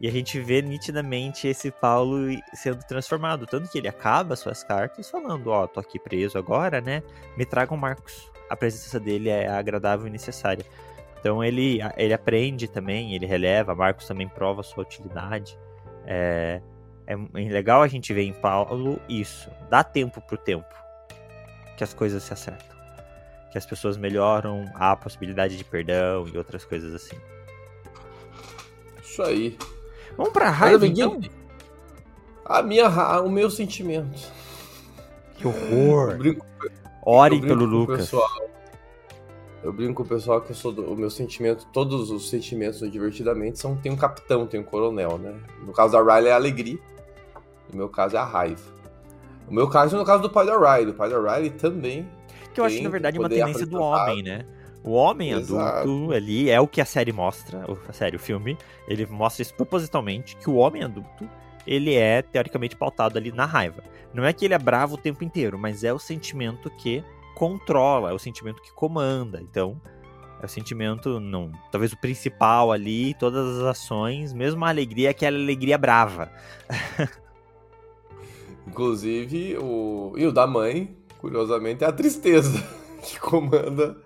[0.00, 5.08] E a gente vê nitidamente esse Paulo sendo transformado, tanto que ele acaba suas cartas
[5.08, 7.02] falando, ó, oh, tô aqui preso agora, né?
[7.36, 10.64] Me tragam Marcos a presença dele é agradável e necessária.
[11.18, 15.58] Então ele, ele aprende também, ele releva, Marcos também prova sua utilidade.
[16.04, 16.60] É,
[17.06, 19.50] é, é legal a gente ver em Paulo isso.
[19.70, 20.68] Dá tempo pro tempo
[21.78, 22.76] que as coisas se acertam.
[23.52, 27.16] Que as pessoas melhoram, há a possibilidade de perdão e outras coisas assim.
[29.02, 29.58] Isso aí.
[30.16, 31.20] Vamos pra raiva, então?
[32.44, 32.88] A minha,
[33.20, 34.32] o meu sentimento.
[35.36, 36.18] Que horror.
[37.04, 37.98] Orem pelo Lucas.
[37.98, 38.30] Pessoal,
[39.62, 42.80] eu brinco com o pessoal que eu sou do, o meu sentimento, todos os sentimentos
[42.90, 45.34] divertidamente são tem um capitão, tem um coronel, né?
[45.64, 46.78] No caso da Riley é a alegria,
[47.70, 48.72] no meu caso é a raiva.
[49.46, 52.08] No meu caso, no caso do pai da Riley, o pai da Riley também.
[52.52, 54.44] Que eu acho na verdade uma tendência do homem, né?
[54.84, 55.78] O homem Exato.
[55.78, 59.54] adulto ali é o que a série mostra, a série, o filme, ele mostra isso
[59.54, 61.28] propositalmente, que o homem adulto,
[61.64, 63.84] ele é teoricamente pautado ali na raiva.
[64.12, 67.02] Não é que ele é bravo o tempo inteiro, mas é o sentimento que
[67.36, 69.40] controla, é o sentimento que comanda.
[69.40, 69.80] Então,
[70.42, 75.10] É o sentimento, não, talvez o principal ali, todas as ações, mesmo a alegria, é
[75.12, 76.32] aquela alegria brava.
[78.66, 80.14] Inclusive, o.
[80.16, 82.50] E o da mãe, curiosamente, é a tristeza
[83.00, 83.96] que comanda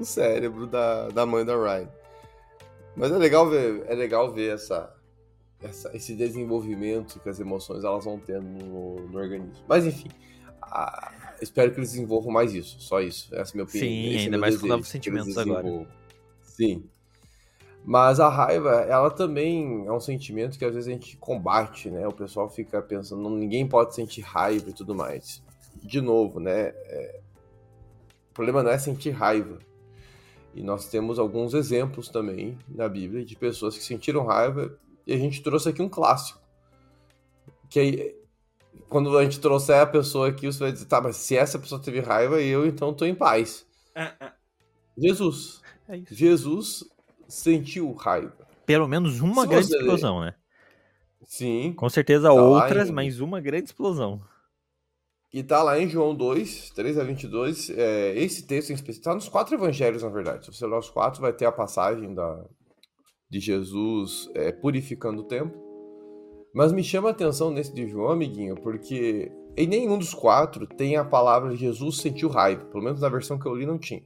[0.00, 1.88] o cérebro da, da mãe da Ryan.
[2.96, 4.92] Mas é legal ver, é legal ver essa,
[5.62, 9.62] essa, esse desenvolvimento que as emoções elas vão tendo no, no organismo.
[9.68, 10.08] Mas enfim,
[10.62, 13.34] a, espero que eles desenvolvam mais isso, só isso.
[13.34, 13.88] Essa é a minha opinião.
[13.88, 15.86] Sim, ainda mais com novos sentimentos agora.
[16.42, 16.84] Sim.
[17.84, 22.06] Mas a raiva, ela também é um sentimento que às vezes a gente combate, né?
[22.06, 25.42] O pessoal fica pensando, ninguém pode sentir raiva e tudo mais.
[25.82, 26.68] De novo, né?
[26.68, 27.20] É...
[28.30, 29.58] O problema não é sentir raiva.
[30.54, 35.16] E nós temos alguns exemplos também na Bíblia de pessoas que sentiram raiva e a
[35.16, 36.40] gente trouxe aqui um clássico.
[37.68, 38.14] Que aí,
[38.88, 41.80] quando a gente trouxer a pessoa aqui, você vai dizer, tá, mas se essa pessoa
[41.80, 43.66] teve raiva, eu então tô em paz.
[43.94, 44.32] É, é.
[44.96, 45.62] Jesus.
[45.88, 46.84] É Jesus
[47.26, 48.36] sentiu raiva.
[48.66, 50.34] Pelo menos uma Se grande explosão, né?
[51.24, 51.72] Sim.
[51.72, 52.92] Com certeza tá outras, em...
[52.92, 54.20] mas uma grande explosão.
[55.32, 57.70] E tá lá em João 2, 3 a 22.
[57.70, 60.44] É, esse texto em específico tá nos quatro evangelhos, na verdade.
[60.44, 62.44] Se você ler os quatro, vai ter a passagem da,
[63.30, 65.58] de Jesus é, purificando o templo.
[66.54, 70.96] Mas me chama a atenção nesse de João, amiguinho, porque em nenhum dos quatro tem
[70.96, 72.66] a palavra Jesus sentiu raiva.
[72.66, 74.02] Pelo menos na versão que eu li não tinha.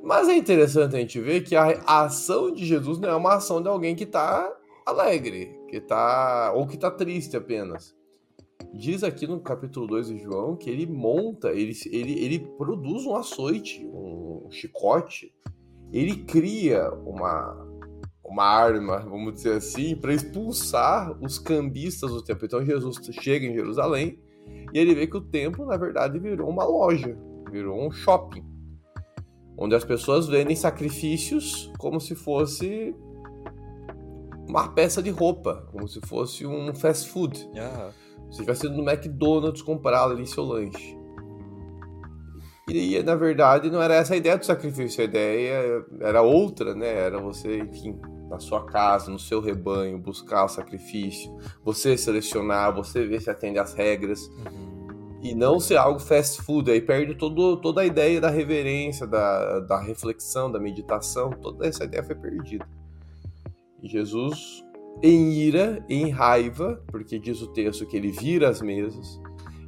[0.00, 3.60] Mas é interessante a gente ver que a ação de Jesus não é uma ação
[3.60, 4.48] de alguém que está
[4.86, 7.98] alegre, que tá ou que está triste apenas.
[8.72, 13.16] Diz aqui no capítulo 2 de João que ele monta, ele, ele, ele produz um
[13.16, 15.32] açoite, um chicote,
[15.92, 17.66] ele cria uma,
[18.24, 22.46] uma arma, vamos dizer assim, para expulsar os cambistas do templo.
[22.46, 24.18] Então Jesus chega em Jerusalém
[24.72, 27.18] e ele vê que o templo, na verdade, virou uma loja,
[27.50, 28.50] virou um shopping
[29.60, 32.96] onde as pessoas vendem sacrifícios como se fosse
[34.48, 37.44] uma peça de roupa, como se fosse um fast food.
[37.44, 37.90] Uhum.
[38.30, 40.98] Se estivesse indo no McDonald's comprar ali seu lanche.
[42.68, 46.86] E na verdade não era essa a ideia do sacrifício, a ideia era outra, né?
[46.86, 53.04] Era você, enfim, na sua casa, no seu rebanho, buscar o sacrifício, você selecionar, você
[53.04, 54.20] ver se atende às regras.
[54.28, 54.70] Uhum
[55.22, 56.70] e não ser algo fast food.
[56.70, 61.30] Aí perde todo, toda a ideia da reverência, da, da reflexão, da meditação.
[61.30, 62.66] Toda essa ideia foi perdida.
[63.82, 64.64] E Jesus,
[65.02, 69.20] em ira, em raiva, porque diz o texto que ele vira as mesas,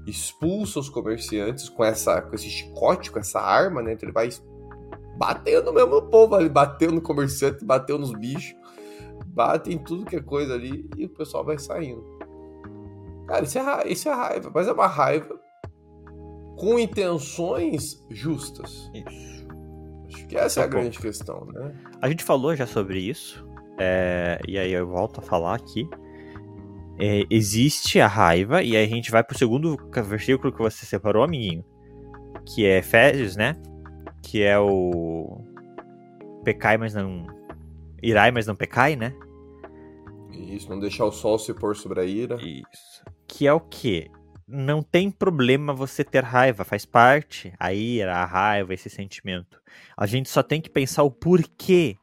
[0.06, 3.92] expulsa os comerciantes com, essa, com esse chicote, com essa arma, né?
[3.92, 4.28] Então ele vai
[5.16, 8.56] batendo mesmo no povo ali, bateu no comerciante, bateu nos bichos,
[9.26, 12.04] bate em tudo que é coisa ali e o pessoal vai saindo.
[13.26, 15.40] Cara, isso é, isso é raiva, mas é uma raiva
[16.58, 18.90] com intenções justas.
[18.94, 19.46] Isso.
[20.08, 21.74] Acho que essa é a grande questão, né?
[22.00, 23.46] A gente falou já sobre isso,
[23.82, 25.88] é, e aí eu volto a falar aqui.
[26.98, 31.24] É, existe a raiva, e aí a gente vai pro segundo versículo que você separou,
[31.24, 31.64] amiguinho,
[32.46, 33.56] que é Efésios, né?
[34.22, 35.40] Que é o
[36.44, 37.26] pecai, mas não.
[38.02, 39.14] Irai, mas não pecai, né?
[40.32, 42.36] Isso, não deixar o sol se pôr sobre a ira.
[42.36, 43.02] Isso.
[43.26, 44.10] Que é o quê?
[44.52, 49.58] não tem problema você ter raiva, faz parte a ira, a raiva, esse sentimento.
[49.96, 51.96] A gente só tem que pensar o porquê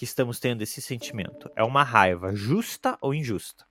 [0.00, 1.50] que estamos tendo esse sentimento.
[1.54, 3.66] É uma raiva justa ou injusta?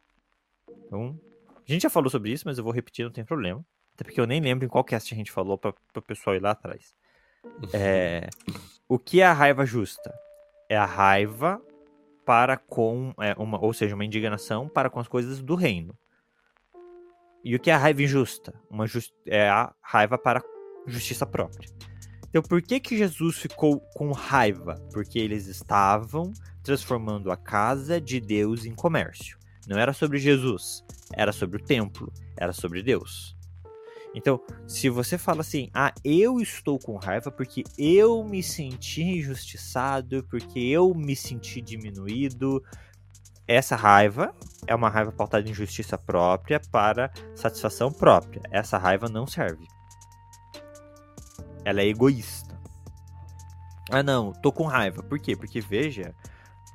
[0.86, 1.20] Então,
[1.68, 3.66] a gente já falou sobre isso, mas eu vou repetir, não tem problema.
[3.96, 6.40] Até porque eu nem lembro em qual cast a gente falou para o pessoal ir
[6.40, 6.94] lá atrás.
[7.74, 8.30] É,
[8.88, 10.14] o que é a raiva justa?
[10.70, 11.60] É a raiva
[12.24, 15.98] para com, é, uma, ou seja, uma indignação para com as coisas do reino.
[17.44, 18.54] E o que é a raiva injusta?
[18.70, 19.12] Uma just...
[19.26, 20.44] É a raiva para
[20.86, 21.68] justiça própria.
[22.30, 24.76] Então, por que que Jesus ficou com raiva?
[24.94, 29.38] Porque eles estavam transformando a casa de Deus em comércio.
[29.68, 33.36] Não era sobre Jesus, era sobre o templo, era sobre Deus.
[34.14, 40.24] Então, se você fala assim, ah, eu estou com raiva porque eu me senti injustiçado,
[40.30, 42.64] porque eu me senti diminuído,
[43.48, 44.36] essa raiva
[44.68, 48.42] é uma raiva pautada em justiça própria para satisfação própria.
[48.52, 49.68] Essa raiva não serve.
[51.70, 52.60] Ela é egoísta.
[53.92, 55.04] Ah, não, tô com raiva.
[55.04, 55.36] Por quê?
[55.36, 56.16] Porque veja,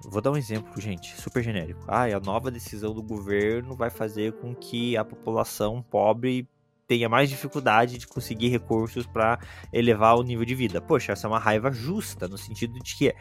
[0.04, 1.84] vou dar um exemplo, gente, super genérico.
[1.88, 6.48] Ah, a nova decisão do governo vai fazer com que a população pobre
[6.86, 9.38] tenha mais dificuldade de conseguir recursos para
[9.72, 10.80] elevar o nível de vida.
[10.80, 13.14] Poxa, essa é uma raiva justa, no sentido de que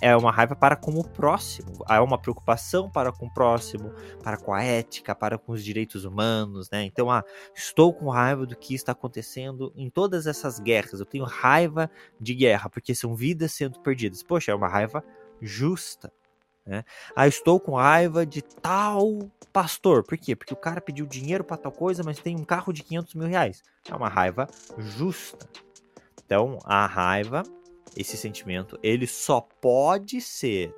[0.00, 4.36] é uma raiva para com o próximo, é uma preocupação para com o próximo, para
[4.36, 6.82] com a ética, para com os direitos humanos, né?
[6.84, 7.22] Então, ah,
[7.54, 11.00] estou com raiva do que está acontecendo em todas essas guerras.
[11.00, 14.22] Eu tenho raiva de guerra, porque são vidas sendo perdidas.
[14.22, 15.04] Poxa, é uma raiva
[15.40, 16.12] justa.
[16.64, 16.82] Né?
[17.14, 20.02] Ah, estou com raiva de tal pastor.
[20.02, 20.34] Por quê?
[20.34, 23.28] Porque o cara pediu dinheiro para tal coisa, mas tem um carro de 500 mil
[23.28, 23.62] reais.
[23.88, 24.48] É uma raiva
[24.78, 25.48] justa.
[26.24, 27.44] Então, a raiva
[27.96, 30.74] esse sentimento, ele só pode ser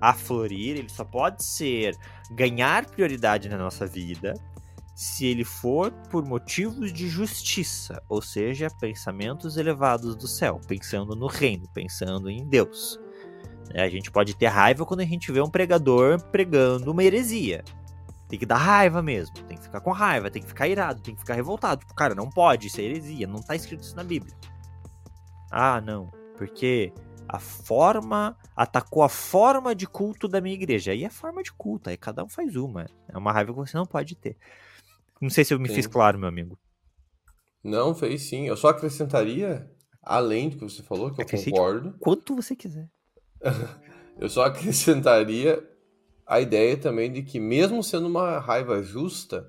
[0.00, 1.96] aflorir, ele só pode ser
[2.30, 4.34] ganhar prioridade na nossa vida
[4.94, 11.26] se ele for por motivos de justiça, ou seja, pensamentos elevados do céu, pensando no
[11.26, 13.00] reino, pensando em Deus.
[13.72, 17.64] É, a gente pode ter raiva quando a gente vê um pregador pregando uma heresia.
[18.28, 21.14] Tem que dar raiva mesmo, tem que ficar com raiva, tem que ficar irado, tem
[21.14, 21.80] que ficar revoltado.
[21.80, 24.34] Tipo, cara, não pode, isso é heresia, não tá escrito isso na Bíblia.
[25.50, 26.10] Ah, não,
[26.42, 26.92] porque
[27.28, 30.90] a forma atacou a forma de culto da minha igreja.
[30.90, 32.84] Aí é forma de culto, aí cada um faz uma.
[33.08, 34.36] É uma raiva que você não pode ter.
[35.20, 35.76] Não sei se eu me sim.
[35.76, 36.58] fiz claro, meu amigo.
[37.62, 38.48] Não, fez sim.
[38.48, 39.70] Eu só acrescentaria,
[40.02, 41.94] além do que você falou, que eu concordo.
[42.00, 42.90] Quanto você quiser.
[44.18, 45.62] eu só acrescentaria
[46.26, 49.46] a ideia também de que, mesmo sendo uma raiva justa,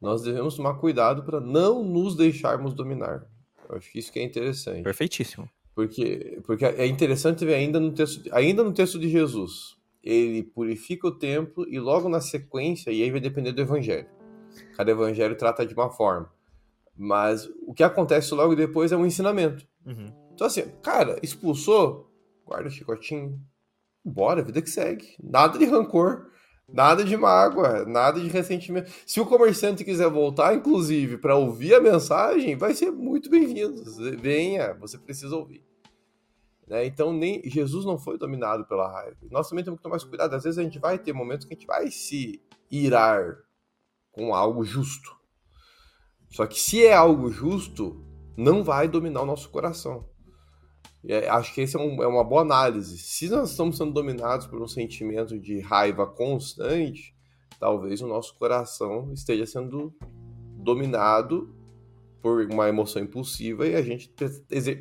[0.00, 3.24] nós devemos tomar cuidado para não nos deixarmos dominar.
[3.68, 4.82] Eu acho que isso que é interessante.
[4.82, 5.48] Perfeitíssimo.
[5.78, 9.76] Porque, porque é interessante ver ainda no texto, ainda no texto de Jesus.
[10.02, 14.08] Ele purifica o templo e logo na sequência, e aí vai depender do evangelho.
[14.76, 16.32] Cada evangelho trata de uma forma.
[16.96, 19.64] Mas o que acontece logo depois é um ensinamento.
[19.86, 20.12] Uhum.
[20.34, 22.10] Então, assim, cara, expulsou,
[22.44, 23.40] guarda o chicotinho,
[24.04, 25.14] bora, vida que segue.
[25.22, 26.26] Nada de rancor,
[26.68, 28.90] nada de mágoa, nada de ressentimento.
[29.06, 33.84] Se o comerciante quiser voltar, inclusive, para ouvir a mensagem, vai ser muito bem-vindo.
[34.20, 35.67] Venha, você precisa ouvir.
[36.68, 36.86] Né?
[36.86, 39.16] Então, nem Jesus não foi dominado pela raiva.
[39.30, 40.34] Nós também temos que tomar mais cuidado.
[40.34, 43.36] Às vezes a gente vai ter momentos que a gente vai se irar
[44.12, 45.16] com algo justo.
[46.28, 48.04] Só que se é algo justo,
[48.36, 50.06] não vai dominar o nosso coração.
[51.06, 52.98] É, acho que essa é, um, é, uma boa análise.
[52.98, 57.14] Se nós estamos sendo dominados por um sentimento de raiva constante,
[57.58, 59.94] talvez o nosso coração esteja sendo
[60.56, 61.57] dominado
[62.20, 64.10] por uma emoção impulsiva e a gente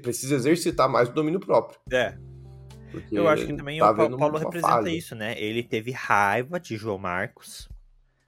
[0.01, 1.79] precisa exercitar mais o domínio próprio.
[1.91, 2.17] É.
[2.91, 4.89] Porque Eu acho que também tá o Paulo representa falha.
[4.89, 5.39] isso, né?
[5.39, 7.69] Ele teve raiva de João Marcos,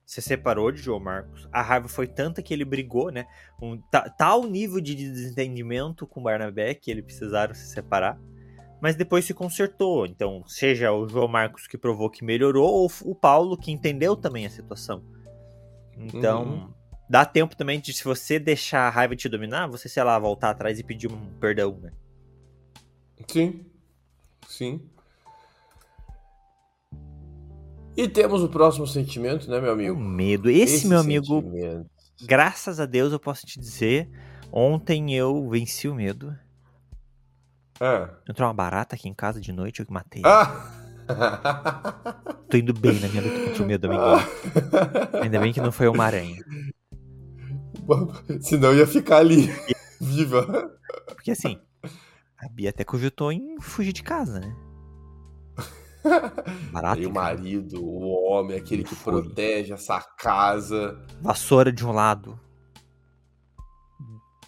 [0.05, 1.47] se separou de João Marcos.
[1.51, 3.25] A raiva foi tanta que ele brigou, né?
[3.61, 3.79] Um
[4.17, 8.19] tal nível de desentendimento com Barnabé que eles precisaram se separar.
[8.81, 10.05] Mas depois se consertou.
[10.05, 14.45] Então, seja o João Marcos que provou que melhorou, ou o Paulo que entendeu também
[14.45, 15.03] a situação.
[15.97, 16.78] Então, uhum
[17.09, 20.51] dá tempo também de, se você deixar a raiva te dominar, você, sei lá, voltar
[20.51, 21.91] atrás e pedir um perdão, né?
[23.27, 23.65] Sim.
[24.47, 24.81] Sim.
[27.97, 29.95] E temos o próximo sentimento, né, meu amigo?
[29.95, 30.49] O medo.
[30.49, 31.43] Esse, Esse meu amigo,
[32.21, 34.09] graças a Deus eu posso te dizer,
[34.51, 36.37] ontem eu venci o medo.
[37.81, 38.09] É.
[38.29, 40.21] Entrou uma barata aqui em casa de noite, eu que matei.
[40.25, 40.75] Ah!
[42.49, 44.03] Tô indo bem na minha luta contra o medo, amigo.
[45.21, 46.43] Ainda bem que não foi uma aranha.
[48.41, 49.49] Senão ia ficar ali,
[49.99, 50.71] viva.
[51.07, 51.59] Porque assim,
[52.37, 54.55] a Bia até cogitou em fugir de casa, né?
[56.71, 57.01] Barato.
[57.01, 59.21] E o marido, o homem, aquele que foi.
[59.21, 60.97] protege essa casa.
[61.21, 62.39] Vassoura de um lado.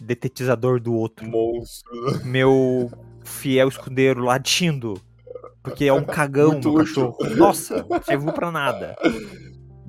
[0.00, 1.28] Detetizador do outro.
[1.28, 2.24] Monstro.
[2.24, 2.90] Meu
[3.22, 5.00] fiel escudeiro latindo.
[5.62, 7.16] Porque é um cagão Muito cachorro.
[7.36, 8.96] Nossa, não serviu pra nada.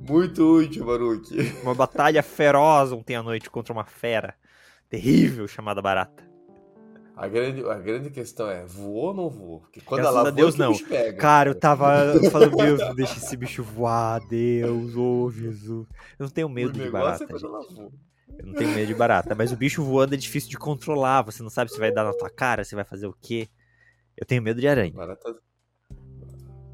[0.06, 1.34] Muito útil, Baruque.
[1.62, 4.34] Uma batalha feroz ontem à noite contra uma fera
[4.88, 6.22] terrível chamada barata.
[7.16, 9.60] A grande, a grande questão é, voou ou não voou?
[9.60, 10.76] Porque quando Graças ela voa, Deus, não.
[10.76, 11.16] Pega.
[11.16, 15.86] Cara, eu tava falando, Deus, deixa esse bicho voar, Deus, ô oh, Jesus.
[16.18, 17.24] Eu não tenho medo de barata.
[17.24, 17.36] É
[18.40, 21.22] eu não tenho medo de barata, mas o bicho voando é difícil de controlar.
[21.22, 23.48] Você não sabe se vai dar na tua cara, se vai fazer o quê.
[24.16, 24.92] Eu tenho medo de aranha.
[24.92, 25.36] Barata,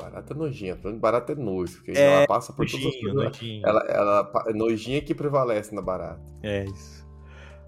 [0.00, 3.66] Barata é nojinha, barata é nojo, porque é, ela passa por nojinho, todas as nojinho.
[3.66, 6.22] Ela, ela, é nojinha que prevalece na barata.
[6.42, 7.06] É isso.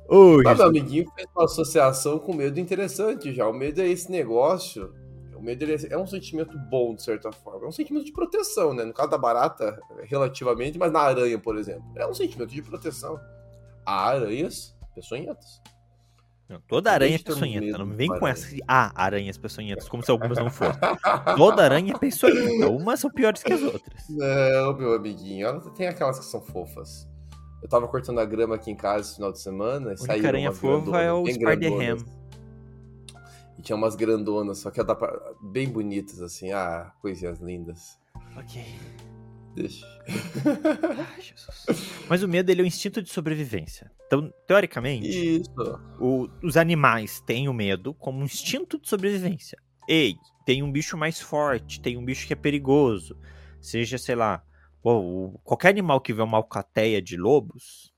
[0.08, 3.46] Ô, Mas, meu amiguinho fez uma associação com medo interessante já.
[3.46, 4.92] O medo é esse negócio.
[5.36, 7.66] O medo é um sentimento bom, de certa forma.
[7.66, 8.84] É um sentimento de proteção, né?
[8.84, 11.84] No caso da barata, relativamente, mas na aranha, por exemplo.
[11.96, 13.18] É um sentimento de proteção.
[13.84, 15.60] Há aranhas peçonhentas.
[16.52, 17.78] Não, toda aranha é peçonhenta.
[17.78, 20.78] Não vem com essa ah, aranhas peçonhentas, como se algumas não fossem.
[21.34, 22.68] toda aranha é peçonhenta.
[22.68, 24.06] Umas são piores que as outras.
[24.10, 25.46] Não, meu amiguinho.
[25.46, 27.08] Ela tem aquelas que são fofas.
[27.62, 29.94] Eu tava cortando a grama aqui em casa esse final de semana.
[29.98, 32.04] A única aranha fofa é o Spider-Ham.
[33.58, 34.80] E tinha umas grandonas, só que
[35.40, 36.52] bem bonitas, assim.
[36.52, 37.98] Ah, coisinhas lindas.
[38.36, 38.62] Ok.
[39.54, 39.86] Deixa.
[41.14, 41.88] Ai, Jesus.
[42.10, 43.90] Mas o medo ele é o instinto de sobrevivência.
[44.12, 45.08] Então, teoricamente,
[45.40, 45.50] Isso.
[45.98, 49.56] o- os animais têm o medo como um instinto de sobrevivência.
[49.88, 53.16] Ei, tem um bicho mais forte, tem um bicho que é perigoso.
[53.58, 54.42] Seja, sei lá,
[54.82, 57.90] pô, qualquer animal que vê uma alcateia de lobos.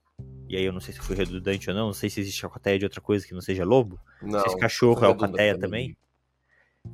[0.47, 2.79] E aí eu não sei se fui redundante ou não, não sei se existe alcateia
[2.79, 3.99] de outra coisa que não seja lobo.
[4.21, 4.39] Não.
[4.47, 5.97] se cachorro foi é alcateia também.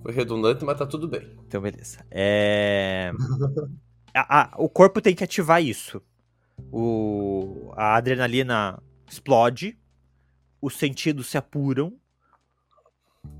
[0.02, 1.38] Foi redundante, mas tá tudo bem.
[1.46, 2.04] Então, beleza.
[2.10, 3.12] É...
[4.16, 6.02] a- a- o corpo tem que ativar isso.
[6.72, 7.72] O...
[7.76, 8.82] A adrenalina
[9.12, 9.78] explode,
[10.62, 12.00] os sentidos se apuram,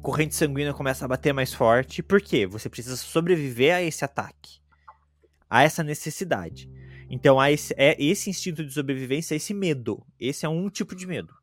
[0.02, 2.04] corrente sanguínea começa a bater mais forte.
[2.04, 2.46] Por quê?
[2.46, 4.60] Você precisa sobreviver a esse ataque,
[5.50, 6.70] a essa necessidade.
[7.10, 10.06] Então, há esse, é esse instinto de sobrevivência, esse medo.
[10.20, 11.34] Esse é um tipo de medo.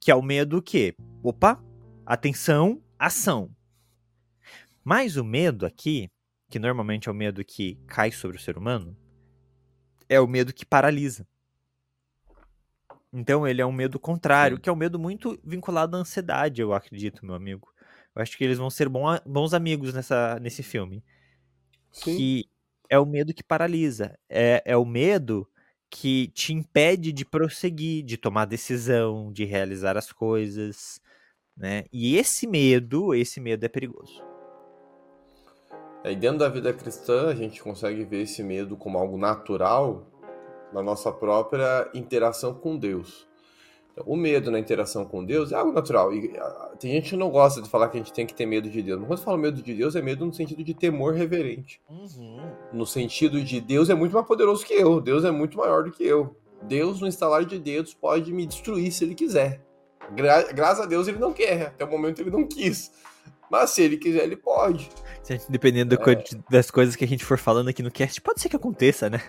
[0.00, 1.62] Que é o medo que, opa,
[2.04, 3.54] atenção, ação.
[4.84, 6.10] Mas o medo aqui,
[6.50, 8.96] que normalmente é o medo que cai sobre o ser humano,
[10.08, 11.26] é o medo que paralisa.
[13.12, 14.62] Então ele é um medo contrário, Sim.
[14.62, 17.68] que é um medo muito vinculado à ansiedade, eu acredito, meu amigo.
[18.14, 21.04] Eu acho que eles vão ser bons amigos nessa, nesse filme.
[21.90, 22.16] Sim.
[22.16, 22.48] Que
[22.88, 24.18] é o medo que paralisa.
[24.28, 25.46] É, é o medo
[25.90, 31.00] que te impede de prosseguir, de tomar decisão, de realizar as coisas.
[31.54, 31.84] Né?
[31.92, 34.22] E esse medo, esse medo é perigoso.
[36.04, 40.11] E dentro da vida cristã, a gente consegue ver esse medo como algo natural
[40.72, 43.26] na nossa própria interação com Deus.
[43.92, 46.12] Então, o medo na interação com Deus é algo natural.
[46.14, 48.46] E ah, tem gente que não gosta de falar que a gente tem que ter
[48.46, 48.98] medo de Deus.
[48.98, 51.80] Mas quando eu falo medo de Deus, é medo no sentido de temor reverente.
[52.72, 55.00] No sentido de Deus é muito mais poderoso que eu.
[55.00, 56.34] Deus é muito maior do que eu.
[56.62, 59.60] Deus, no instalar de dedos, pode me destruir se ele quiser.
[60.14, 61.66] Gra graças a Deus ele não quer.
[61.66, 62.92] Até o momento ele não quis.
[63.50, 64.88] Mas se ele quiser, ele pode.
[65.50, 66.10] Dependendo do co-
[66.50, 69.20] das coisas que a gente for falando aqui no cast, pode ser que aconteça, né?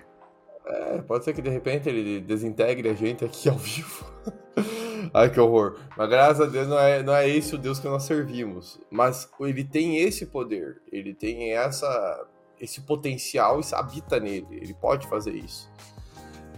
[0.65, 4.05] É, pode ser que de repente ele desintegre a gente aqui ao vivo.
[5.13, 5.77] Ai, que horror.
[5.97, 8.79] Mas graças a Deus não é, não é esse o Deus que nós servimos.
[8.89, 12.25] Mas ele tem esse poder, ele tem essa,
[12.59, 14.47] esse potencial e habita nele.
[14.51, 15.69] Ele pode fazer isso.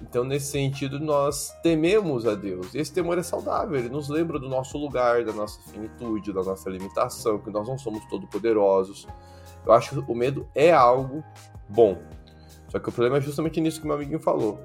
[0.01, 2.75] Então, nesse sentido, nós tememos a Deus.
[2.75, 6.69] Esse temor é saudável, ele nos lembra do nosso lugar, da nossa finitude, da nossa
[6.69, 9.07] limitação, que nós não somos todo-poderosos.
[9.65, 11.23] Eu acho que o medo é algo
[11.67, 11.97] bom.
[12.75, 14.59] Só que o problema é justamente nisso que meu amiguinho falou.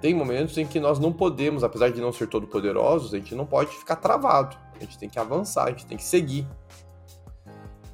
[0.00, 3.36] Tem momentos em que nós não podemos, apesar de não ser todo poderosos, a gente
[3.36, 4.56] não pode ficar travado.
[4.74, 6.44] A gente tem que avançar, a gente tem que seguir.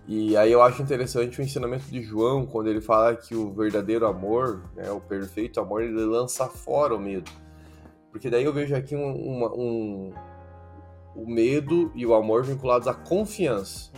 [0.09, 4.07] E aí eu acho interessante o ensinamento de João, quando ele fala que o verdadeiro
[4.07, 7.30] amor, né, o perfeito amor, ele lança fora o medo.
[8.11, 10.14] Porque daí eu vejo aqui um, uma- um-
[11.14, 13.90] o medo e o amor vinculados à confiança.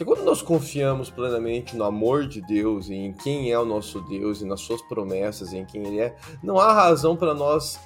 [0.00, 4.00] Porque quando nós confiamos plenamente no amor de Deus e em quem é o nosso
[4.00, 7.78] Deus e nas suas promessas e em quem Ele é, não há razão para nós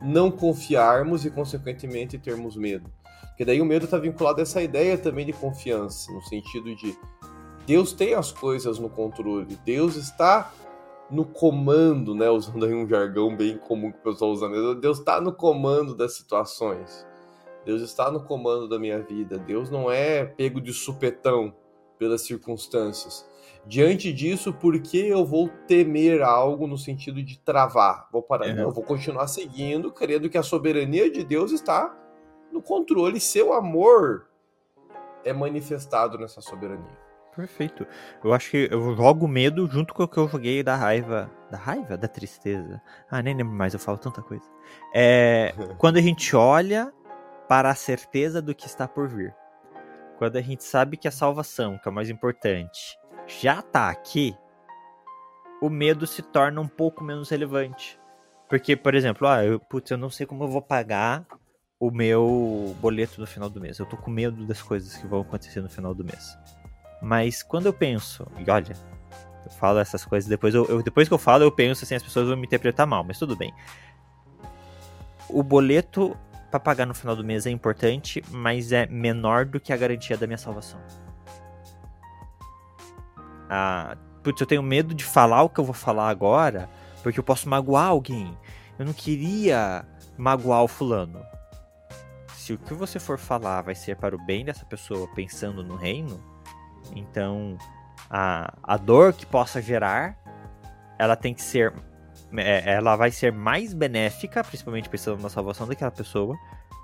[0.00, 2.88] não confiarmos e, consequentemente, termos medo.
[3.30, 6.96] Porque daí o medo está vinculado a essa ideia também de confiança, no sentido de
[7.66, 10.52] Deus tem as coisas no controle, Deus está
[11.10, 12.30] no comando, né?
[12.30, 14.48] Usando aí um jargão bem comum que o pessoal usa?
[14.76, 17.09] Deus está no comando das situações.
[17.64, 19.38] Deus está no comando da minha vida.
[19.38, 21.54] Deus não é pego de supetão
[21.98, 23.28] pelas circunstâncias.
[23.66, 28.08] Diante disso, por que eu vou temer algo no sentido de travar?
[28.10, 28.48] Vou parar.
[28.48, 28.54] É.
[28.54, 31.94] Não, eu vou continuar seguindo, crendo que a soberania de Deus está
[32.50, 33.20] no controle.
[33.20, 34.28] Seu amor
[35.24, 36.98] é manifestado nessa soberania.
[37.36, 37.86] Perfeito.
[38.24, 41.30] Eu acho que eu jogo medo junto com o que eu joguei da raiva.
[41.50, 41.96] Da raiva?
[41.96, 42.82] Da tristeza?
[43.10, 44.44] Ah, nem lembro mais, eu falo tanta coisa.
[44.94, 45.54] É.
[45.78, 46.92] Quando a gente olha
[47.50, 49.34] para a certeza do que está por vir.
[50.18, 52.96] Quando a gente sabe que a salvação, que é o mais importante,
[53.26, 54.36] já tá aqui,
[55.60, 57.98] o medo se torna um pouco menos relevante.
[58.48, 61.26] Porque, por exemplo, ah, eu, putz, eu não sei como eu vou pagar
[61.80, 63.80] o meu boleto no final do mês.
[63.80, 66.38] Eu tô com medo das coisas que vão acontecer no final do mês.
[67.02, 68.76] Mas quando eu penso, e olha,
[69.44, 72.02] eu falo essas coisas, depois, eu, eu- depois que eu falo, eu penso assim, as
[72.02, 73.52] pessoas vão me interpretar mal, mas tudo bem.
[75.28, 76.16] O boleto
[76.50, 80.16] pra pagar no final do mês é importante, mas é menor do que a garantia
[80.16, 80.80] da minha salvação.
[83.48, 86.68] Ah, putz, eu tenho medo de falar o que eu vou falar agora,
[87.02, 88.36] porque eu posso magoar alguém.
[88.78, 89.84] Eu não queria
[90.16, 91.24] magoar o fulano.
[92.34, 95.76] Se o que você for falar vai ser para o bem dessa pessoa pensando no
[95.76, 96.20] reino,
[96.96, 97.56] então
[98.08, 100.16] a, a dor que possa gerar,
[100.98, 101.72] ela tem que ser
[102.36, 106.36] ela vai ser mais benéfica, principalmente pensando na salvação daquela pessoa,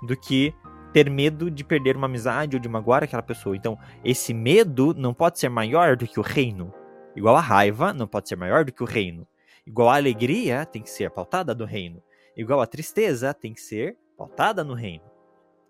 [0.03, 0.53] do que
[0.93, 3.55] ter medo de perder uma amizade ou de magoar aquela pessoa.
[3.55, 6.73] Então, esse medo não pode ser maior do que o reino.
[7.15, 9.27] Igual a raiva não pode ser maior do que o reino.
[9.65, 12.01] Igual a alegria tem que ser pautada no reino.
[12.35, 15.03] Igual a tristeza tem que ser pautada no reino.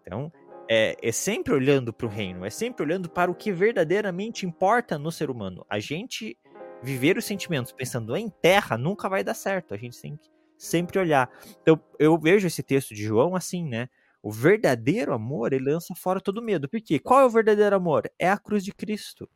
[0.01, 0.32] Então,
[0.69, 4.97] é, é sempre olhando para o reino, é sempre olhando para o que verdadeiramente importa
[4.97, 5.65] no ser humano.
[5.69, 6.38] A gente
[6.82, 9.73] viver os sentimentos pensando em terra nunca vai dar certo.
[9.73, 11.30] A gente tem que sempre olhar.
[11.61, 13.89] Então, eu vejo esse texto de João assim, né?
[14.21, 16.67] O verdadeiro amor, ele lança fora todo medo.
[16.67, 16.99] Por quê?
[16.99, 18.11] Qual é o verdadeiro amor?
[18.17, 19.30] É a cruz de Cristo.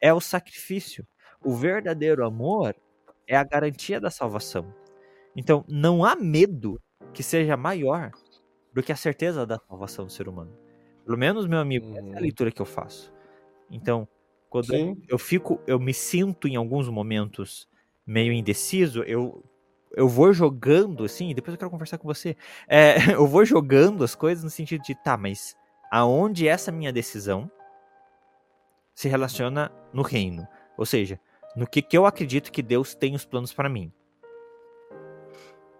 [0.00, 1.06] É o sacrifício.
[1.42, 2.74] O verdadeiro amor
[3.26, 4.74] é a garantia da salvação.
[5.34, 6.80] Então, não há medo
[7.14, 8.10] que seja maior
[8.72, 10.56] do que a certeza da salvação do ser humano.
[11.04, 12.20] Pelo menos, meu amigo, essa é a uhum.
[12.20, 13.12] leitura que eu faço.
[13.70, 14.06] Então,
[14.50, 15.00] quando Sim.
[15.08, 17.68] eu fico, eu me sinto em alguns momentos
[18.06, 19.44] meio indeciso, eu
[19.96, 22.36] eu vou jogando assim, depois eu quero conversar com você.
[22.68, 25.56] É, eu vou jogando as coisas no sentido de, tá, mas
[25.90, 27.50] aonde essa minha decisão
[28.94, 30.46] se relaciona no reino?
[30.76, 31.18] Ou seja,
[31.56, 33.92] no que, que eu acredito que Deus tem os planos para mim.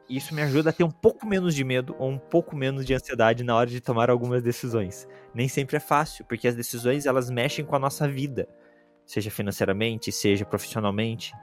[0.09, 2.93] Isso me ajuda a ter um pouco menos de medo ou um pouco menos de
[2.93, 5.07] ansiedade na hora de tomar algumas decisões.
[5.33, 8.49] Nem sempre é fácil, porque as decisões elas mexem com a nossa vida
[9.11, 11.34] seja financeiramente, seja profissionalmente.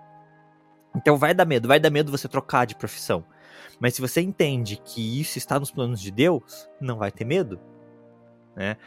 [0.95, 3.25] Então vai dar medo, vai dar medo você trocar de profissão.
[3.77, 7.59] Mas se você entende que isso está nos planos de Deus, não vai ter medo.
[8.55, 8.77] Né?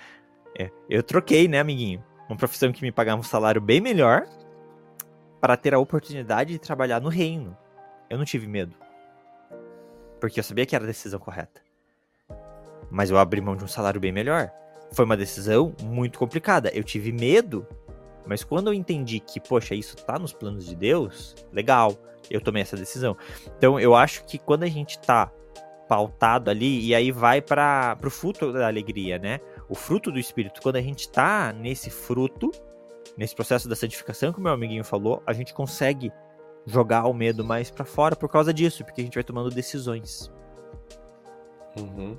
[0.58, 2.02] É, eu troquei, né, amiguinho?
[2.26, 4.26] Uma profissão que me pagava um salário bem melhor
[5.40, 7.56] para ter a oportunidade de trabalhar no reino.
[8.08, 8.74] Eu não tive medo.
[10.18, 11.60] Porque eu sabia que era a decisão correta.
[12.90, 14.50] Mas eu abri mão de um salário bem melhor.
[14.92, 16.70] Foi uma decisão muito complicada.
[16.70, 17.66] Eu tive medo
[18.26, 21.96] mas quando eu entendi que, poxa, isso tá nos planos de Deus, legal,
[22.30, 23.16] eu tomei essa decisão.
[23.56, 25.32] Então eu acho que quando a gente tá
[25.88, 29.40] pautado ali, e aí vai para o fruto da alegria, né?
[29.68, 30.62] O fruto do Espírito.
[30.62, 32.52] Quando a gente tá nesse fruto,
[33.16, 36.12] nesse processo da santificação que o meu amiguinho falou, a gente consegue
[36.64, 40.30] jogar o medo mais para fora por causa disso, porque a gente vai tomando decisões.
[41.76, 42.16] Uhum.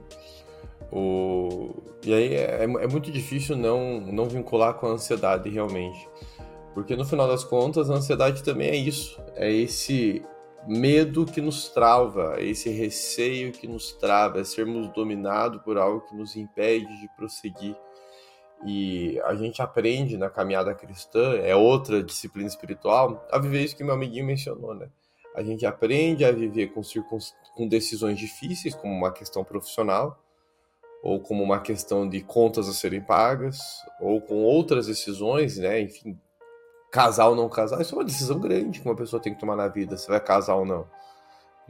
[0.91, 1.73] O...
[2.03, 6.07] E aí é, é, é muito difícil não, não vincular com a ansiedade realmente.
[6.73, 9.21] Porque no final das contas, a ansiedade também é isso.
[9.35, 10.23] É esse
[10.67, 16.01] medo que nos trava, é esse receio que nos trava, é sermos dominados por algo
[16.01, 17.75] que nos impede de prosseguir.
[18.65, 23.83] E a gente aprende na caminhada cristã, é outra disciplina espiritual, a viver isso que
[23.83, 24.87] meu amiguinho mencionou, né?
[25.35, 27.17] A gente aprende a viver com, circun...
[27.55, 30.21] com decisões difíceis, como uma questão profissional,
[31.01, 33.59] ou como uma questão de contas a serem pagas,
[33.99, 35.81] ou com outras decisões, né?
[35.81, 36.19] Enfim,
[36.91, 39.55] casar ou não casar, isso é uma decisão grande que uma pessoa tem que tomar
[39.55, 40.85] na vida, se vai casar ou não.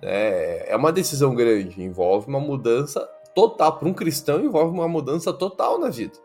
[0.02, 3.78] É, é uma decisão grande, envolve uma mudança total.
[3.78, 6.18] Para um cristão, envolve uma mudança total na vida.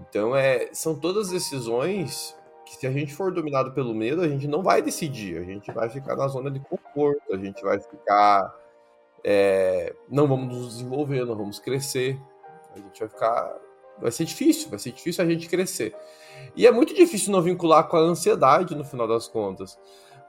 [0.00, 2.34] Então, é, são todas decisões
[2.66, 5.70] que, se a gente for dominado pelo medo, a gente não vai decidir, a gente
[5.70, 8.52] vai ficar na zona de conforto, a gente vai ficar
[9.24, 12.20] é, não vamos nos desenvolver, não vamos crescer.
[12.74, 13.58] A gente vai ficar.
[13.98, 15.94] Vai ser difícil, vai ser difícil a gente crescer.
[16.56, 19.78] E é muito difícil não vincular com a ansiedade no final das contas.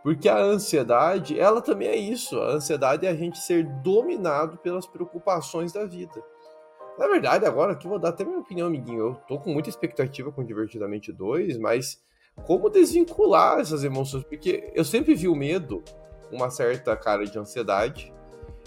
[0.03, 2.39] Porque a ansiedade, ela também é isso.
[2.39, 6.23] A ansiedade é a gente ser dominado pelas preocupações da vida.
[6.97, 8.99] Na verdade, agora aqui vou dar até minha opinião, amiguinho.
[8.99, 12.01] Eu tô com muita expectativa com Divertidamente 2, mas
[12.45, 14.23] como desvincular essas emoções?
[14.23, 15.83] Porque eu sempre vi o medo,
[16.31, 18.13] uma certa cara de ansiedade,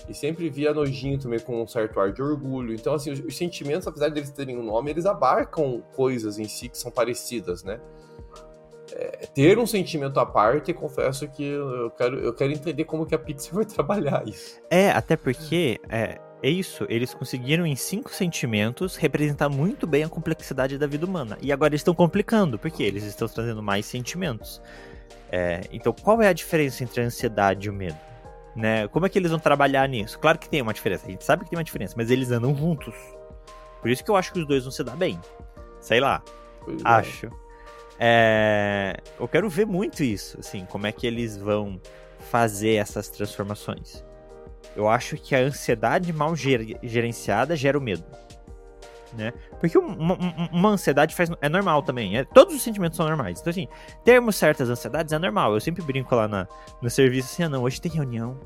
[0.09, 2.75] e sempre via nojinho também com um certo ar de orgulho.
[2.75, 6.45] Então, assim, os, os sentimentos, apesar de eles terem um nome, eles abarcam coisas em
[6.45, 7.81] si que são parecidas, né?
[8.93, 13.15] É, ter um sentimento à parte, confesso que eu quero, eu quero entender como que
[13.15, 14.61] a Pixar vai trabalhar isso.
[14.71, 20.09] É, até porque é, é isso, eles conseguiram em cinco sentimentos representar muito bem a
[20.09, 21.37] complexidade da vida humana.
[21.43, 24.63] E agora eles estão complicando, porque eles estão trazendo mais sentimentos.
[25.31, 27.99] É, então, qual é a diferença entre a ansiedade e o medo?
[28.59, 28.89] Né?
[28.89, 30.19] Como é que eles vão trabalhar nisso?
[30.19, 32.55] Claro que tem uma diferença, a gente sabe que tem uma diferença, mas eles andam
[32.55, 32.95] juntos.
[33.81, 35.19] Por isso que eu acho que os dois vão se dar bem.
[35.81, 36.23] Sei lá.
[36.65, 36.83] Pois é.
[36.85, 37.27] acho.
[37.27, 37.31] É.
[38.01, 38.97] É...
[39.19, 41.81] Eu quero ver muito isso, assim, como é que eles vão
[42.31, 44.05] fazer essas transformações.
[44.77, 48.05] Eu acho que a ansiedade mal gerenciada gera o medo
[49.15, 49.33] né?
[49.61, 50.15] Porque uma,
[50.53, 52.17] uma, ansiedade faz, é normal também.
[52.17, 53.41] É, todos os sentimentos são normais.
[53.41, 53.69] Então, assim,
[54.05, 55.55] termos certas ansiedades é normal.
[55.55, 56.47] Eu sempre brinco lá na,
[56.83, 58.39] no serviço assim, ah, não, hoje tem reunião.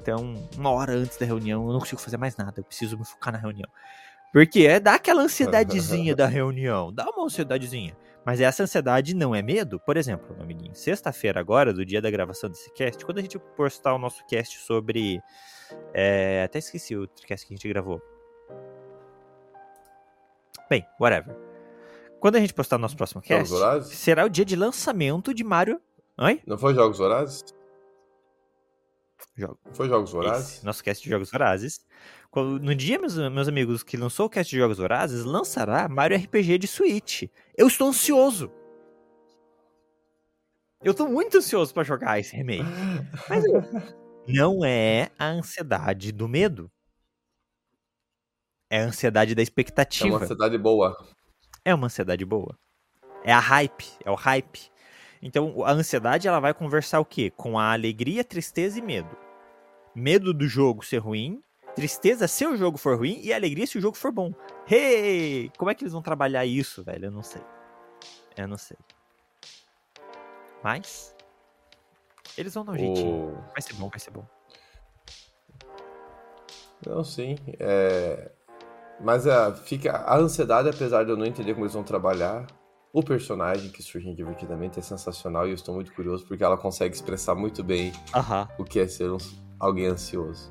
[0.00, 2.54] Então, uma hora antes da reunião, eu não consigo fazer mais nada.
[2.58, 3.68] Eu preciso me focar na reunião.
[4.32, 6.92] Porque é dá aquela ansiedadezinha da reunião.
[6.92, 7.96] Dá uma ansiedadezinha.
[8.24, 9.78] Mas essa ansiedade não é medo.
[9.78, 13.38] Por exemplo, meu amiguinho, sexta-feira agora, do dia da gravação desse cast, quando a gente
[13.56, 15.20] postar o nosso cast sobre.
[15.92, 18.00] É, até esqueci o cast que a gente gravou.
[20.68, 21.36] Bem, whatever.
[22.20, 23.54] Quando a gente postar o nosso próximo cast,
[23.84, 25.80] será o dia de lançamento de Mario.
[26.18, 26.40] Oi?
[26.46, 27.44] Não foi Jogos Vorazes?
[29.36, 29.58] Jogo.
[29.72, 30.54] Foi Jogos Vorazes?
[30.54, 31.84] Esse, nosso cast de Jogos Vorazes.
[32.34, 36.58] No dia, meus, meus amigos, que lançou o cast de Jogos Vorazes, lançará Mario RPG
[36.58, 37.24] de Switch.
[37.56, 38.50] Eu estou ansioso.
[40.82, 42.64] Eu estou muito ansioso para jogar esse remake.
[43.28, 43.44] Mas
[44.28, 46.70] não é a ansiedade do medo.
[48.70, 50.08] É a ansiedade da expectativa.
[50.08, 51.06] É uma ansiedade boa.
[51.64, 52.58] É uma ansiedade boa.
[53.24, 54.70] É a hype, é o hype.
[55.22, 57.30] Então, a ansiedade ela vai conversar o quê?
[57.30, 59.16] Com a alegria, tristeza e medo.
[59.94, 61.42] Medo do jogo ser ruim,
[61.74, 64.34] tristeza se o jogo for ruim e alegria se o jogo for bom.
[64.70, 65.50] Hey!
[65.56, 67.06] Como é que eles vão trabalhar isso, velho?
[67.06, 67.42] Eu não sei.
[68.36, 68.76] Eu não sei.
[70.62, 71.14] Mas
[72.36, 73.44] eles vão dar um jeitinho.
[73.52, 74.26] Vai ser bom, vai ser bom.
[76.86, 77.36] Não, sim.
[77.58, 78.30] É...
[79.04, 82.46] Mas a, é, fica a ansiedade, apesar de eu não entender como eles vão trabalhar,
[82.90, 86.94] o personagem que surge divertidamente é sensacional e eu estou muito curioso porque ela consegue
[86.94, 87.92] expressar muito bem
[88.56, 89.18] o que é ser um,
[89.60, 90.50] alguém ansioso.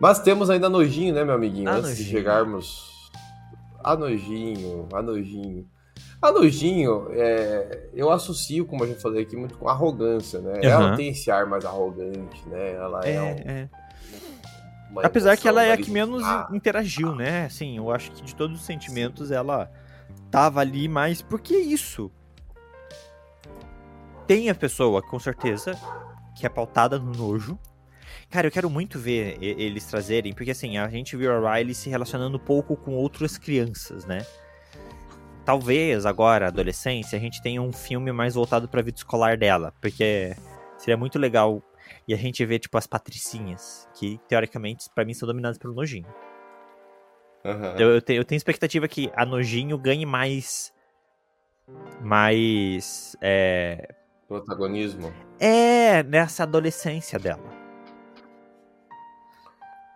[0.00, 1.68] Mas temos ainda nojinho, né, meu amiguinho?
[1.68, 2.06] A Antes nojinho.
[2.06, 3.10] de chegarmos.
[3.82, 5.66] A nojinho, a nojinho.
[6.20, 10.54] A nojinho, é, eu associo, como a gente falou aqui, muito com arrogância, né?
[10.54, 10.62] Uhum.
[10.62, 12.72] Ela tem esse ar mais arrogante, né?
[12.74, 13.68] Ela é, é, um, é.
[15.02, 17.46] Apesar que ela é a que menos ah, interagiu, né?
[17.46, 19.34] Assim, eu acho que de todos os sentimentos sim.
[19.34, 19.70] ela
[20.30, 22.10] tava ali, mas por que isso?
[24.26, 25.78] Tem a pessoa, com certeza,
[26.34, 27.58] que é pautada no nojo.
[28.30, 31.88] Cara, eu quero muito ver eles trazerem, porque assim, a gente viu a Riley se
[31.90, 34.26] relacionando pouco com outras crianças, né?
[35.44, 40.34] Talvez agora, adolescência, a gente tenha um filme mais voltado pra vida escolar dela, porque
[40.78, 41.62] seria muito legal
[42.06, 46.06] e a gente ver, tipo, as patricinhas, que teoricamente, para mim, são dominadas pelo nojinho.
[47.44, 47.76] Uhum.
[47.78, 50.72] Eu, eu, tenho, eu tenho expectativa que a Nojinho ganhe mais.
[52.00, 53.14] Mais.
[53.20, 53.94] É...
[54.26, 55.12] Protagonismo.
[55.38, 57.44] É, nessa adolescência dela.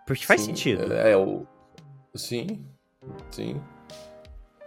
[0.05, 0.93] Porque faz sim, sentido.
[0.93, 1.45] É, é, o.
[2.15, 2.65] Sim,
[3.31, 3.61] sim.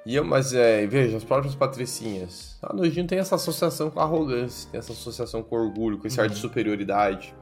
[0.04, 2.58] E eu, mas é, veja, as próprias patricinhas.
[2.62, 6.18] A Nojinho tem essa associação com a arrogância, tem essa associação com orgulho, com esse
[6.18, 6.24] uhum.
[6.24, 6.40] ar de uhum.
[6.40, 7.34] superioridade.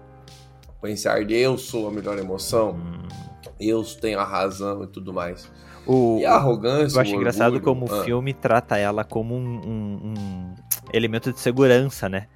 [0.79, 2.73] Com esse ar de eu sou a melhor emoção.
[2.73, 3.31] Uhum
[3.61, 5.51] eu tenho a razão e tudo mais.
[5.87, 6.97] O, e a arrogância.
[6.97, 8.01] Eu acho engraçado como ah.
[8.01, 10.55] o filme trata ela como um, um, um,
[10.93, 12.27] elemento de segurança, né?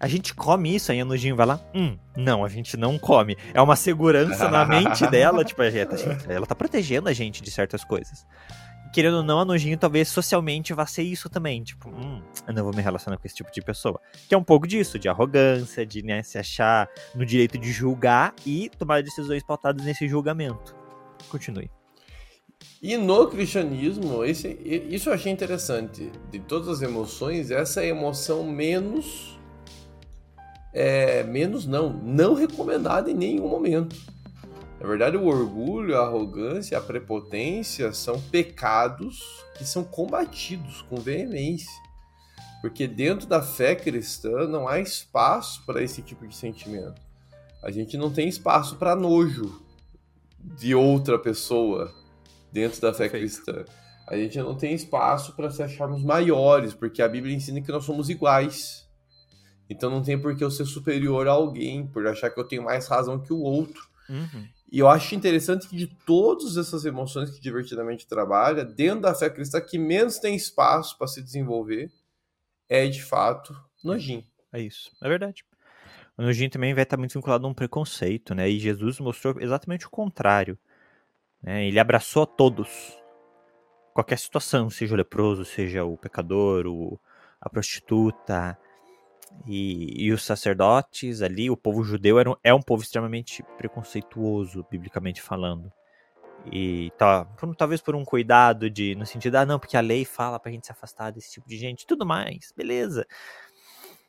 [0.00, 3.36] A gente come isso, aí a Nojinho vai lá, hum, não, a gente não come.
[3.54, 8.26] É uma segurança na mente dela, tipo, ela tá protegendo a gente de certas coisas
[8.94, 11.64] querendo ou não, a Nojinho talvez socialmente vá ser isso também.
[11.64, 14.00] Tipo, hum, eu não vou me relacionar com esse tipo de pessoa.
[14.28, 18.32] Que é um pouco disso, de arrogância, de né, se achar no direito de julgar
[18.46, 20.76] e tomar decisões pautadas nesse julgamento.
[21.28, 21.68] Continue.
[22.80, 24.48] E no cristianismo, esse,
[24.88, 26.12] isso eu achei interessante.
[26.30, 29.36] De todas as emoções, essa é a emoção menos.
[30.72, 33.96] É, menos não, não recomendada em nenhum momento.
[34.84, 41.72] Na verdade, o orgulho, a arrogância, a prepotência são pecados que são combatidos com veemência.
[42.60, 47.00] Porque dentro da fé cristã não há espaço para esse tipo de sentimento.
[47.62, 49.58] A gente não tem espaço para nojo
[50.38, 51.90] de outra pessoa
[52.52, 53.42] dentro da fé Perfeito.
[53.42, 53.64] cristã.
[54.06, 57.86] A gente não tem espaço para se acharmos maiores, porque a Bíblia ensina que nós
[57.86, 58.86] somos iguais.
[59.66, 62.62] Então não tem por que eu ser superior a alguém, por achar que eu tenho
[62.62, 63.88] mais razão que o outro.
[64.10, 64.46] Uhum.
[64.70, 69.30] E eu acho interessante que de todas essas emoções que divertidamente trabalha, dentro da fé
[69.30, 71.92] cristã, que menos tem espaço para se desenvolver
[72.68, 74.24] é de fato nojinho.
[74.52, 75.44] É isso, é verdade.
[76.16, 78.48] O nojinho também vai estar muito vinculado a um preconceito, né?
[78.48, 80.58] E Jesus mostrou exatamente o contrário.
[81.42, 81.66] Né?
[81.66, 82.68] Ele abraçou a todos.
[83.92, 86.98] Qualquer situação, seja o leproso, seja o pecador, o,
[87.40, 88.58] a prostituta,
[89.46, 95.20] e, e, os sacerdotes ali, o povo judeu era é um povo extremamente preconceituoso, biblicamente
[95.20, 95.72] falando.
[96.50, 100.04] E tá, por, talvez por um cuidado de, no sentido, ah, não, porque a lei
[100.04, 103.06] fala pra gente se afastar desse tipo de gente, tudo mais, beleza.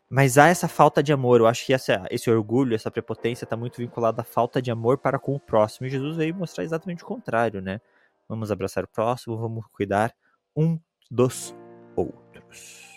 [0.09, 3.57] Mas há essa falta de amor, eu acho que essa, esse orgulho, essa prepotência está
[3.57, 5.87] muito vinculada à falta de amor para com o próximo.
[5.87, 7.81] E Jesus veio mostrar exatamente o contrário, né?
[8.27, 10.13] Vamos abraçar o próximo, vamos cuidar
[10.55, 11.55] um dos
[11.95, 12.94] outros.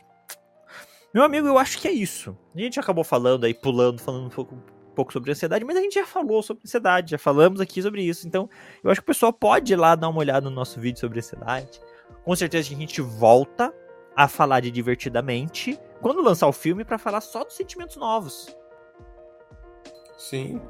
[1.19, 2.39] Meu amigo, eu acho que é isso.
[2.55, 5.81] A gente acabou falando aí, pulando, falando um pouco, um pouco sobre ansiedade, mas a
[5.81, 8.25] gente já falou sobre ansiedade, já falamos aqui sobre isso.
[8.25, 8.49] Então,
[8.85, 11.19] eu acho que o pessoal pode ir lá dar uma olhada no nosso vídeo sobre
[11.19, 11.81] ansiedade.
[12.23, 13.75] Com certeza a gente volta
[14.15, 18.57] a falar de divertidamente quando lançar o filme para falar só dos sentimentos novos.
[20.17, 20.63] Sim.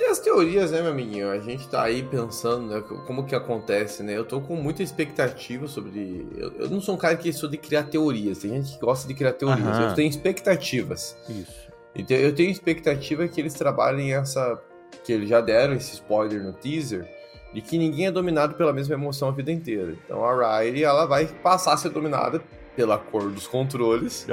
[0.00, 1.30] Tem as teorias, né, meu amiguinho?
[1.30, 4.16] A gente tá aí pensando, né, como que acontece, né?
[4.16, 6.26] Eu tô com muita expectativa sobre.
[6.38, 8.38] Eu, eu não sou um cara que sou de criar teorias.
[8.38, 9.68] Tem gente que gosta de criar teorias.
[9.68, 9.90] Aham.
[9.90, 11.14] Eu tenho expectativas.
[11.28, 11.68] Isso.
[11.94, 14.58] Então eu tenho expectativa que eles trabalhem essa.
[15.04, 17.06] Que eles já deram esse spoiler no teaser.
[17.52, 19.94] De que ninguém é dominado pela mesma emoção a vida inteira.
[20.06, 22.42] Então a Riley, ela vai passar a ser dominada
[22.74, 24.26] pela cor dos controles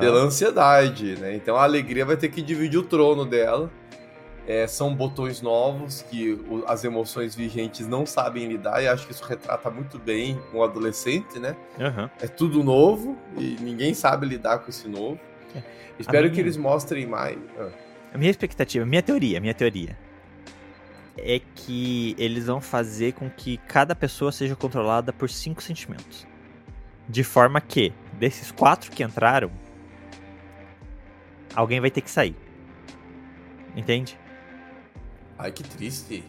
[0.00, 1.34] pela ansiedade, né?
[1.34, 3.70] Então a alegria vai ter que dividir o trono dela.
[4.52, 9.12] É, são botões novos que o- as emoções vigentes não sabem lidar, e acho que
[9.12, 11.54] isso retrata muito bem um adolescente, né?
[11.78, 12.10] Aham.
[12.20, 15.20] É tudo novo e ninguém sabe lidar com esse novo.
[15.54, 15.62] É.
[16.00, 17.38] Espero minha- que eles mostrem mais.
[17.56, 17.68] Ah,
[18.12, 19.96] A minha expectativa, minha teoria, minha teoria
[21.16, 26.26] é que eles vão fazer com que cada pessoa seja controlada por cinco sentimentos.
[27.08, 29.48] De forma que, desses quatro que entraram,
[31.54, 32.34] alguém vai ter que sair.
[33.76, 34.18] Entende?
[35.42, 36.24] Ai, que triste.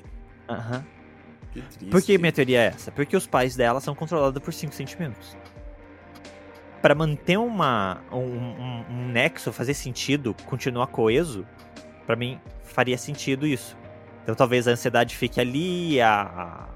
[0.50, 0.84] Aham.
[1.54, 1.86] Que triste.
[1.86, 2.92] Por que minha teoria é essa?
[2.92, 5.36] Porque os pais dela são controlados por cinco sentimentos.
[6.82, 11.46] Pra manter uma, um, um- um nexo, fazer sentido, continuar coeso,
[12.08, 13.78] pra mim faria sentido isso.
[14.24, 16.68] Então talvez a ansiedade fique ali, a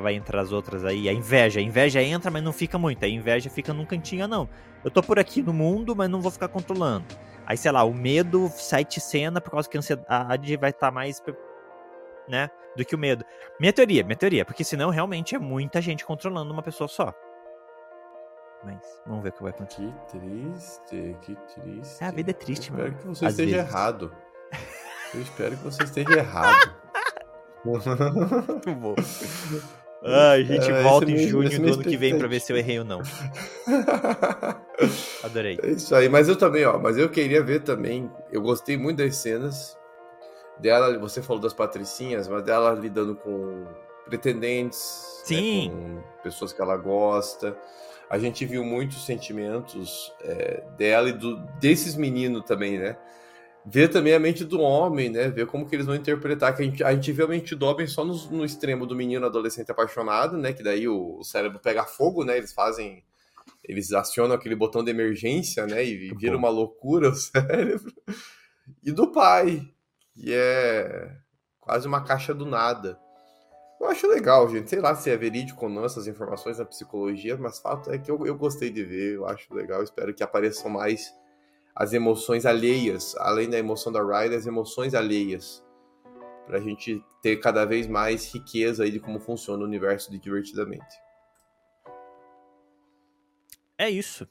[0.00, 1.60] vai entrar as outras aí, a inveja.
[1.60, 3.04] A inveja entra, mas não fica muito.
[3.04, 4.48] A inveja fica num cantinho, ah, não.
[4.84, 7.04] Eu tô por aqui no mundo, mas não vou ficar controlando.
[7.46, 10.90] Aí, sei lá, o medo sai de cena por causa que a ansiedade vai estar
[10.90, 11.22] mais,
[12.28, 13.24] né, do que o medo.
[13.60, 17.12] Minha teoria, minha teoria, porque senão realmente é muita gente controlando uma pessoa só.
[18.64, 19.92] Mas vamos ver o que vai acontecer.
[20.08, 22.02] Que triste, que triste.
[22.02, 22.88] É, a vida é triste, Eu mano.
[22.88, 23.70] espero que você Às esteja vezes.
[23.70, 24.16] errado.
[25.14, 26.74] Eu espero que você esteja errado.
[27.64, 28.94] Muito bom.
[30.04, 32.28] Ah, a gente É, volta é em minha- junho é do ano que vem pra
[32.28, 33.00] ver se eu errei ou não.
[35.22, 35.58] Adorei.
[35.62, 38.98] É isso aí, mas eu também, ó, mas eu queria ver também, eu gostei muito
[38.98, 39.76] das cenas
[40.58, 43.64] dela, você falou das patricinhas, mas dela lidando com
[44.06, 45.70] pretendentes, né, Sim.
[45.70, 47.56] com pessoas que ela gosta.
[48.10, 52.96] A gente viu muitos sentimentos é, dela e do, desses meninos também, né?
[53.66, 55.28] Ver também a mente do homem, né?
[55.28, 56.54] Ver como que eles vão interpretar.
[56.54, 58.94] Que a gente, a gente vê a mente do homem só no, no extremo do
[58.94, 60.52] menino adolescente apaixonado, né?
[60.52, 62.36] Que daí o, o cérebro pega fogo, né?
[62.36, 63.02] Eles fazem
[63.66, 65.84] eles acionam aquele botão de emergência, né?
[65.84, 67.92] E Muito vira uma loucura o cérebro.
[68.82, 69.62] E do pai,
[70.12, 71.16] que é
[71.60, 72.98] quase uma caixa do nada.
[73.80, 74.68] Eu acho legal, gente.
[74.68, 78.10] Sei lá se é verídico ou não essas informações da psicologia, mas fato é que
[78.10, 79.82] eu, eu gostei de ver, eu acho legal.
[79.82, 81.12] Espero que apareçam mais
[81.74, 85.64] as emoções alheias, além da emoção da Riley, as emoções alheias.
[86.46, 91.02] Pra gente ter cada vez mais riqueza aí de como funciona o universo de Divertidamente.
[93.76, 94.28] É isso.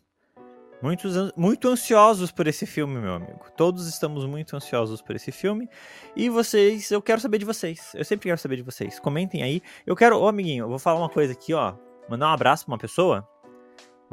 [0.81, 3.39] Muitos, muito ansiosos por esse filme, meu amigo.
[3.55, 5.67] Todos estamos muito ansiosos por esse filme.
[6.15, 7.93] E vocês, eu quero saber de vocês.
[7.95, 8.99] Eu sempre quero saber de vocês.
[8.99, 9.61] Comentem aí.
[9.85, 11.75] Eu quero, ô amiguinho, eu vou falar uma coisa aqui, ó.
[12.09, 13.27] Mandar um abraço pra uma pessoa.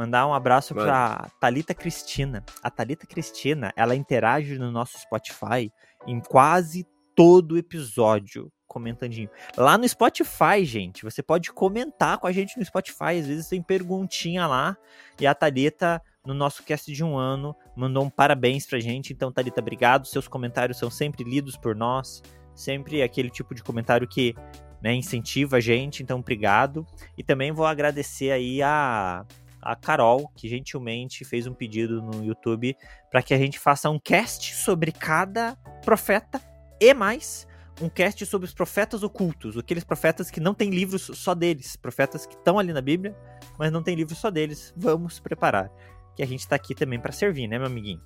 [0.00, 2.42] Mandar um abraço pra Talita Cristina.
[2.62, 5.70] A Talita Cristina, ela interage no nosso Spotify
[6.06, 9.28] em quase todo episódio, comentandinho.
[9.58, 13.18] Lá no Spotify, gente, você pode comentar com a gente no Spotify.
[13.20, 14.74] Às vezes tem perguntinha lá.
[15.20, 19.12] E a Thalita, no nosso cast de um ano, mandou um parabéns pra gente.
[19.12, 20.06] Então, Thalita, obrigado.
[20.06, 22.22] Seus comentários são sempre lidos por nós.
[22.54, 24.34] Sempre aquele tipo de comentário que
[24.82, 26.02] né, incentiva a gente.
[26.02, 26.86] Então, obrigado.
[27.18, 29.26] E também vou agradecer aí a,
[29.62, 32.76] a Carol, que gentilmente fez um pedido no YouTube
[33.10, 36.40] para que a gente faça um cast sobre cada profeta
[36.80, 37.46] e mais
[37.80, 42.26] um cast sobre os profetas ocultos, aqueles profetas que não têm livros só deles, profetas
[42.26, 43.16] que estão ali na Bíblia,
[43.58, 44.72] mas não tem livro só deles.
[44.76, 45.70] Vamos preparar,
[46.14, 48.02] que a gente tá aqui também para servir, né, meu amiguinho?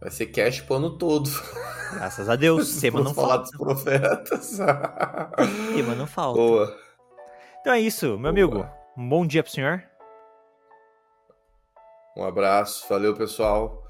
[0.00, 1.28] Vai ser cash pro ano todo.
[1.94, 3.50] Graças a Deus, Vamos não falar falta.
[3.50, 4.44] dos profetas.
[5.74, 6.38] Sema não falta.
[6.38, 6.76] Boa.
[7.60, 8.28] Então é isso, meu Boa.
[8.30, 8.83] amigo.
[8.96, 9.82] Um bom dia pro senhor.
[12.16, 13.82] Um abraço, valeu pessoal.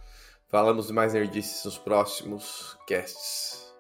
[0.49, 3.75] Falamos de mais nerdices nos próximos casts.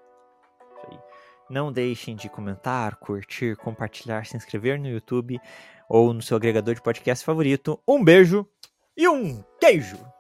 [1.49, 5.41] Não deixem de comentar, curtir, compartilhar, se inscrever no YouTube
[5.89, 7.81] ou no seu agregador de podcast favorito.
[7.87, 8.47] Um beijo
[8.97, 10.14] e um queijo!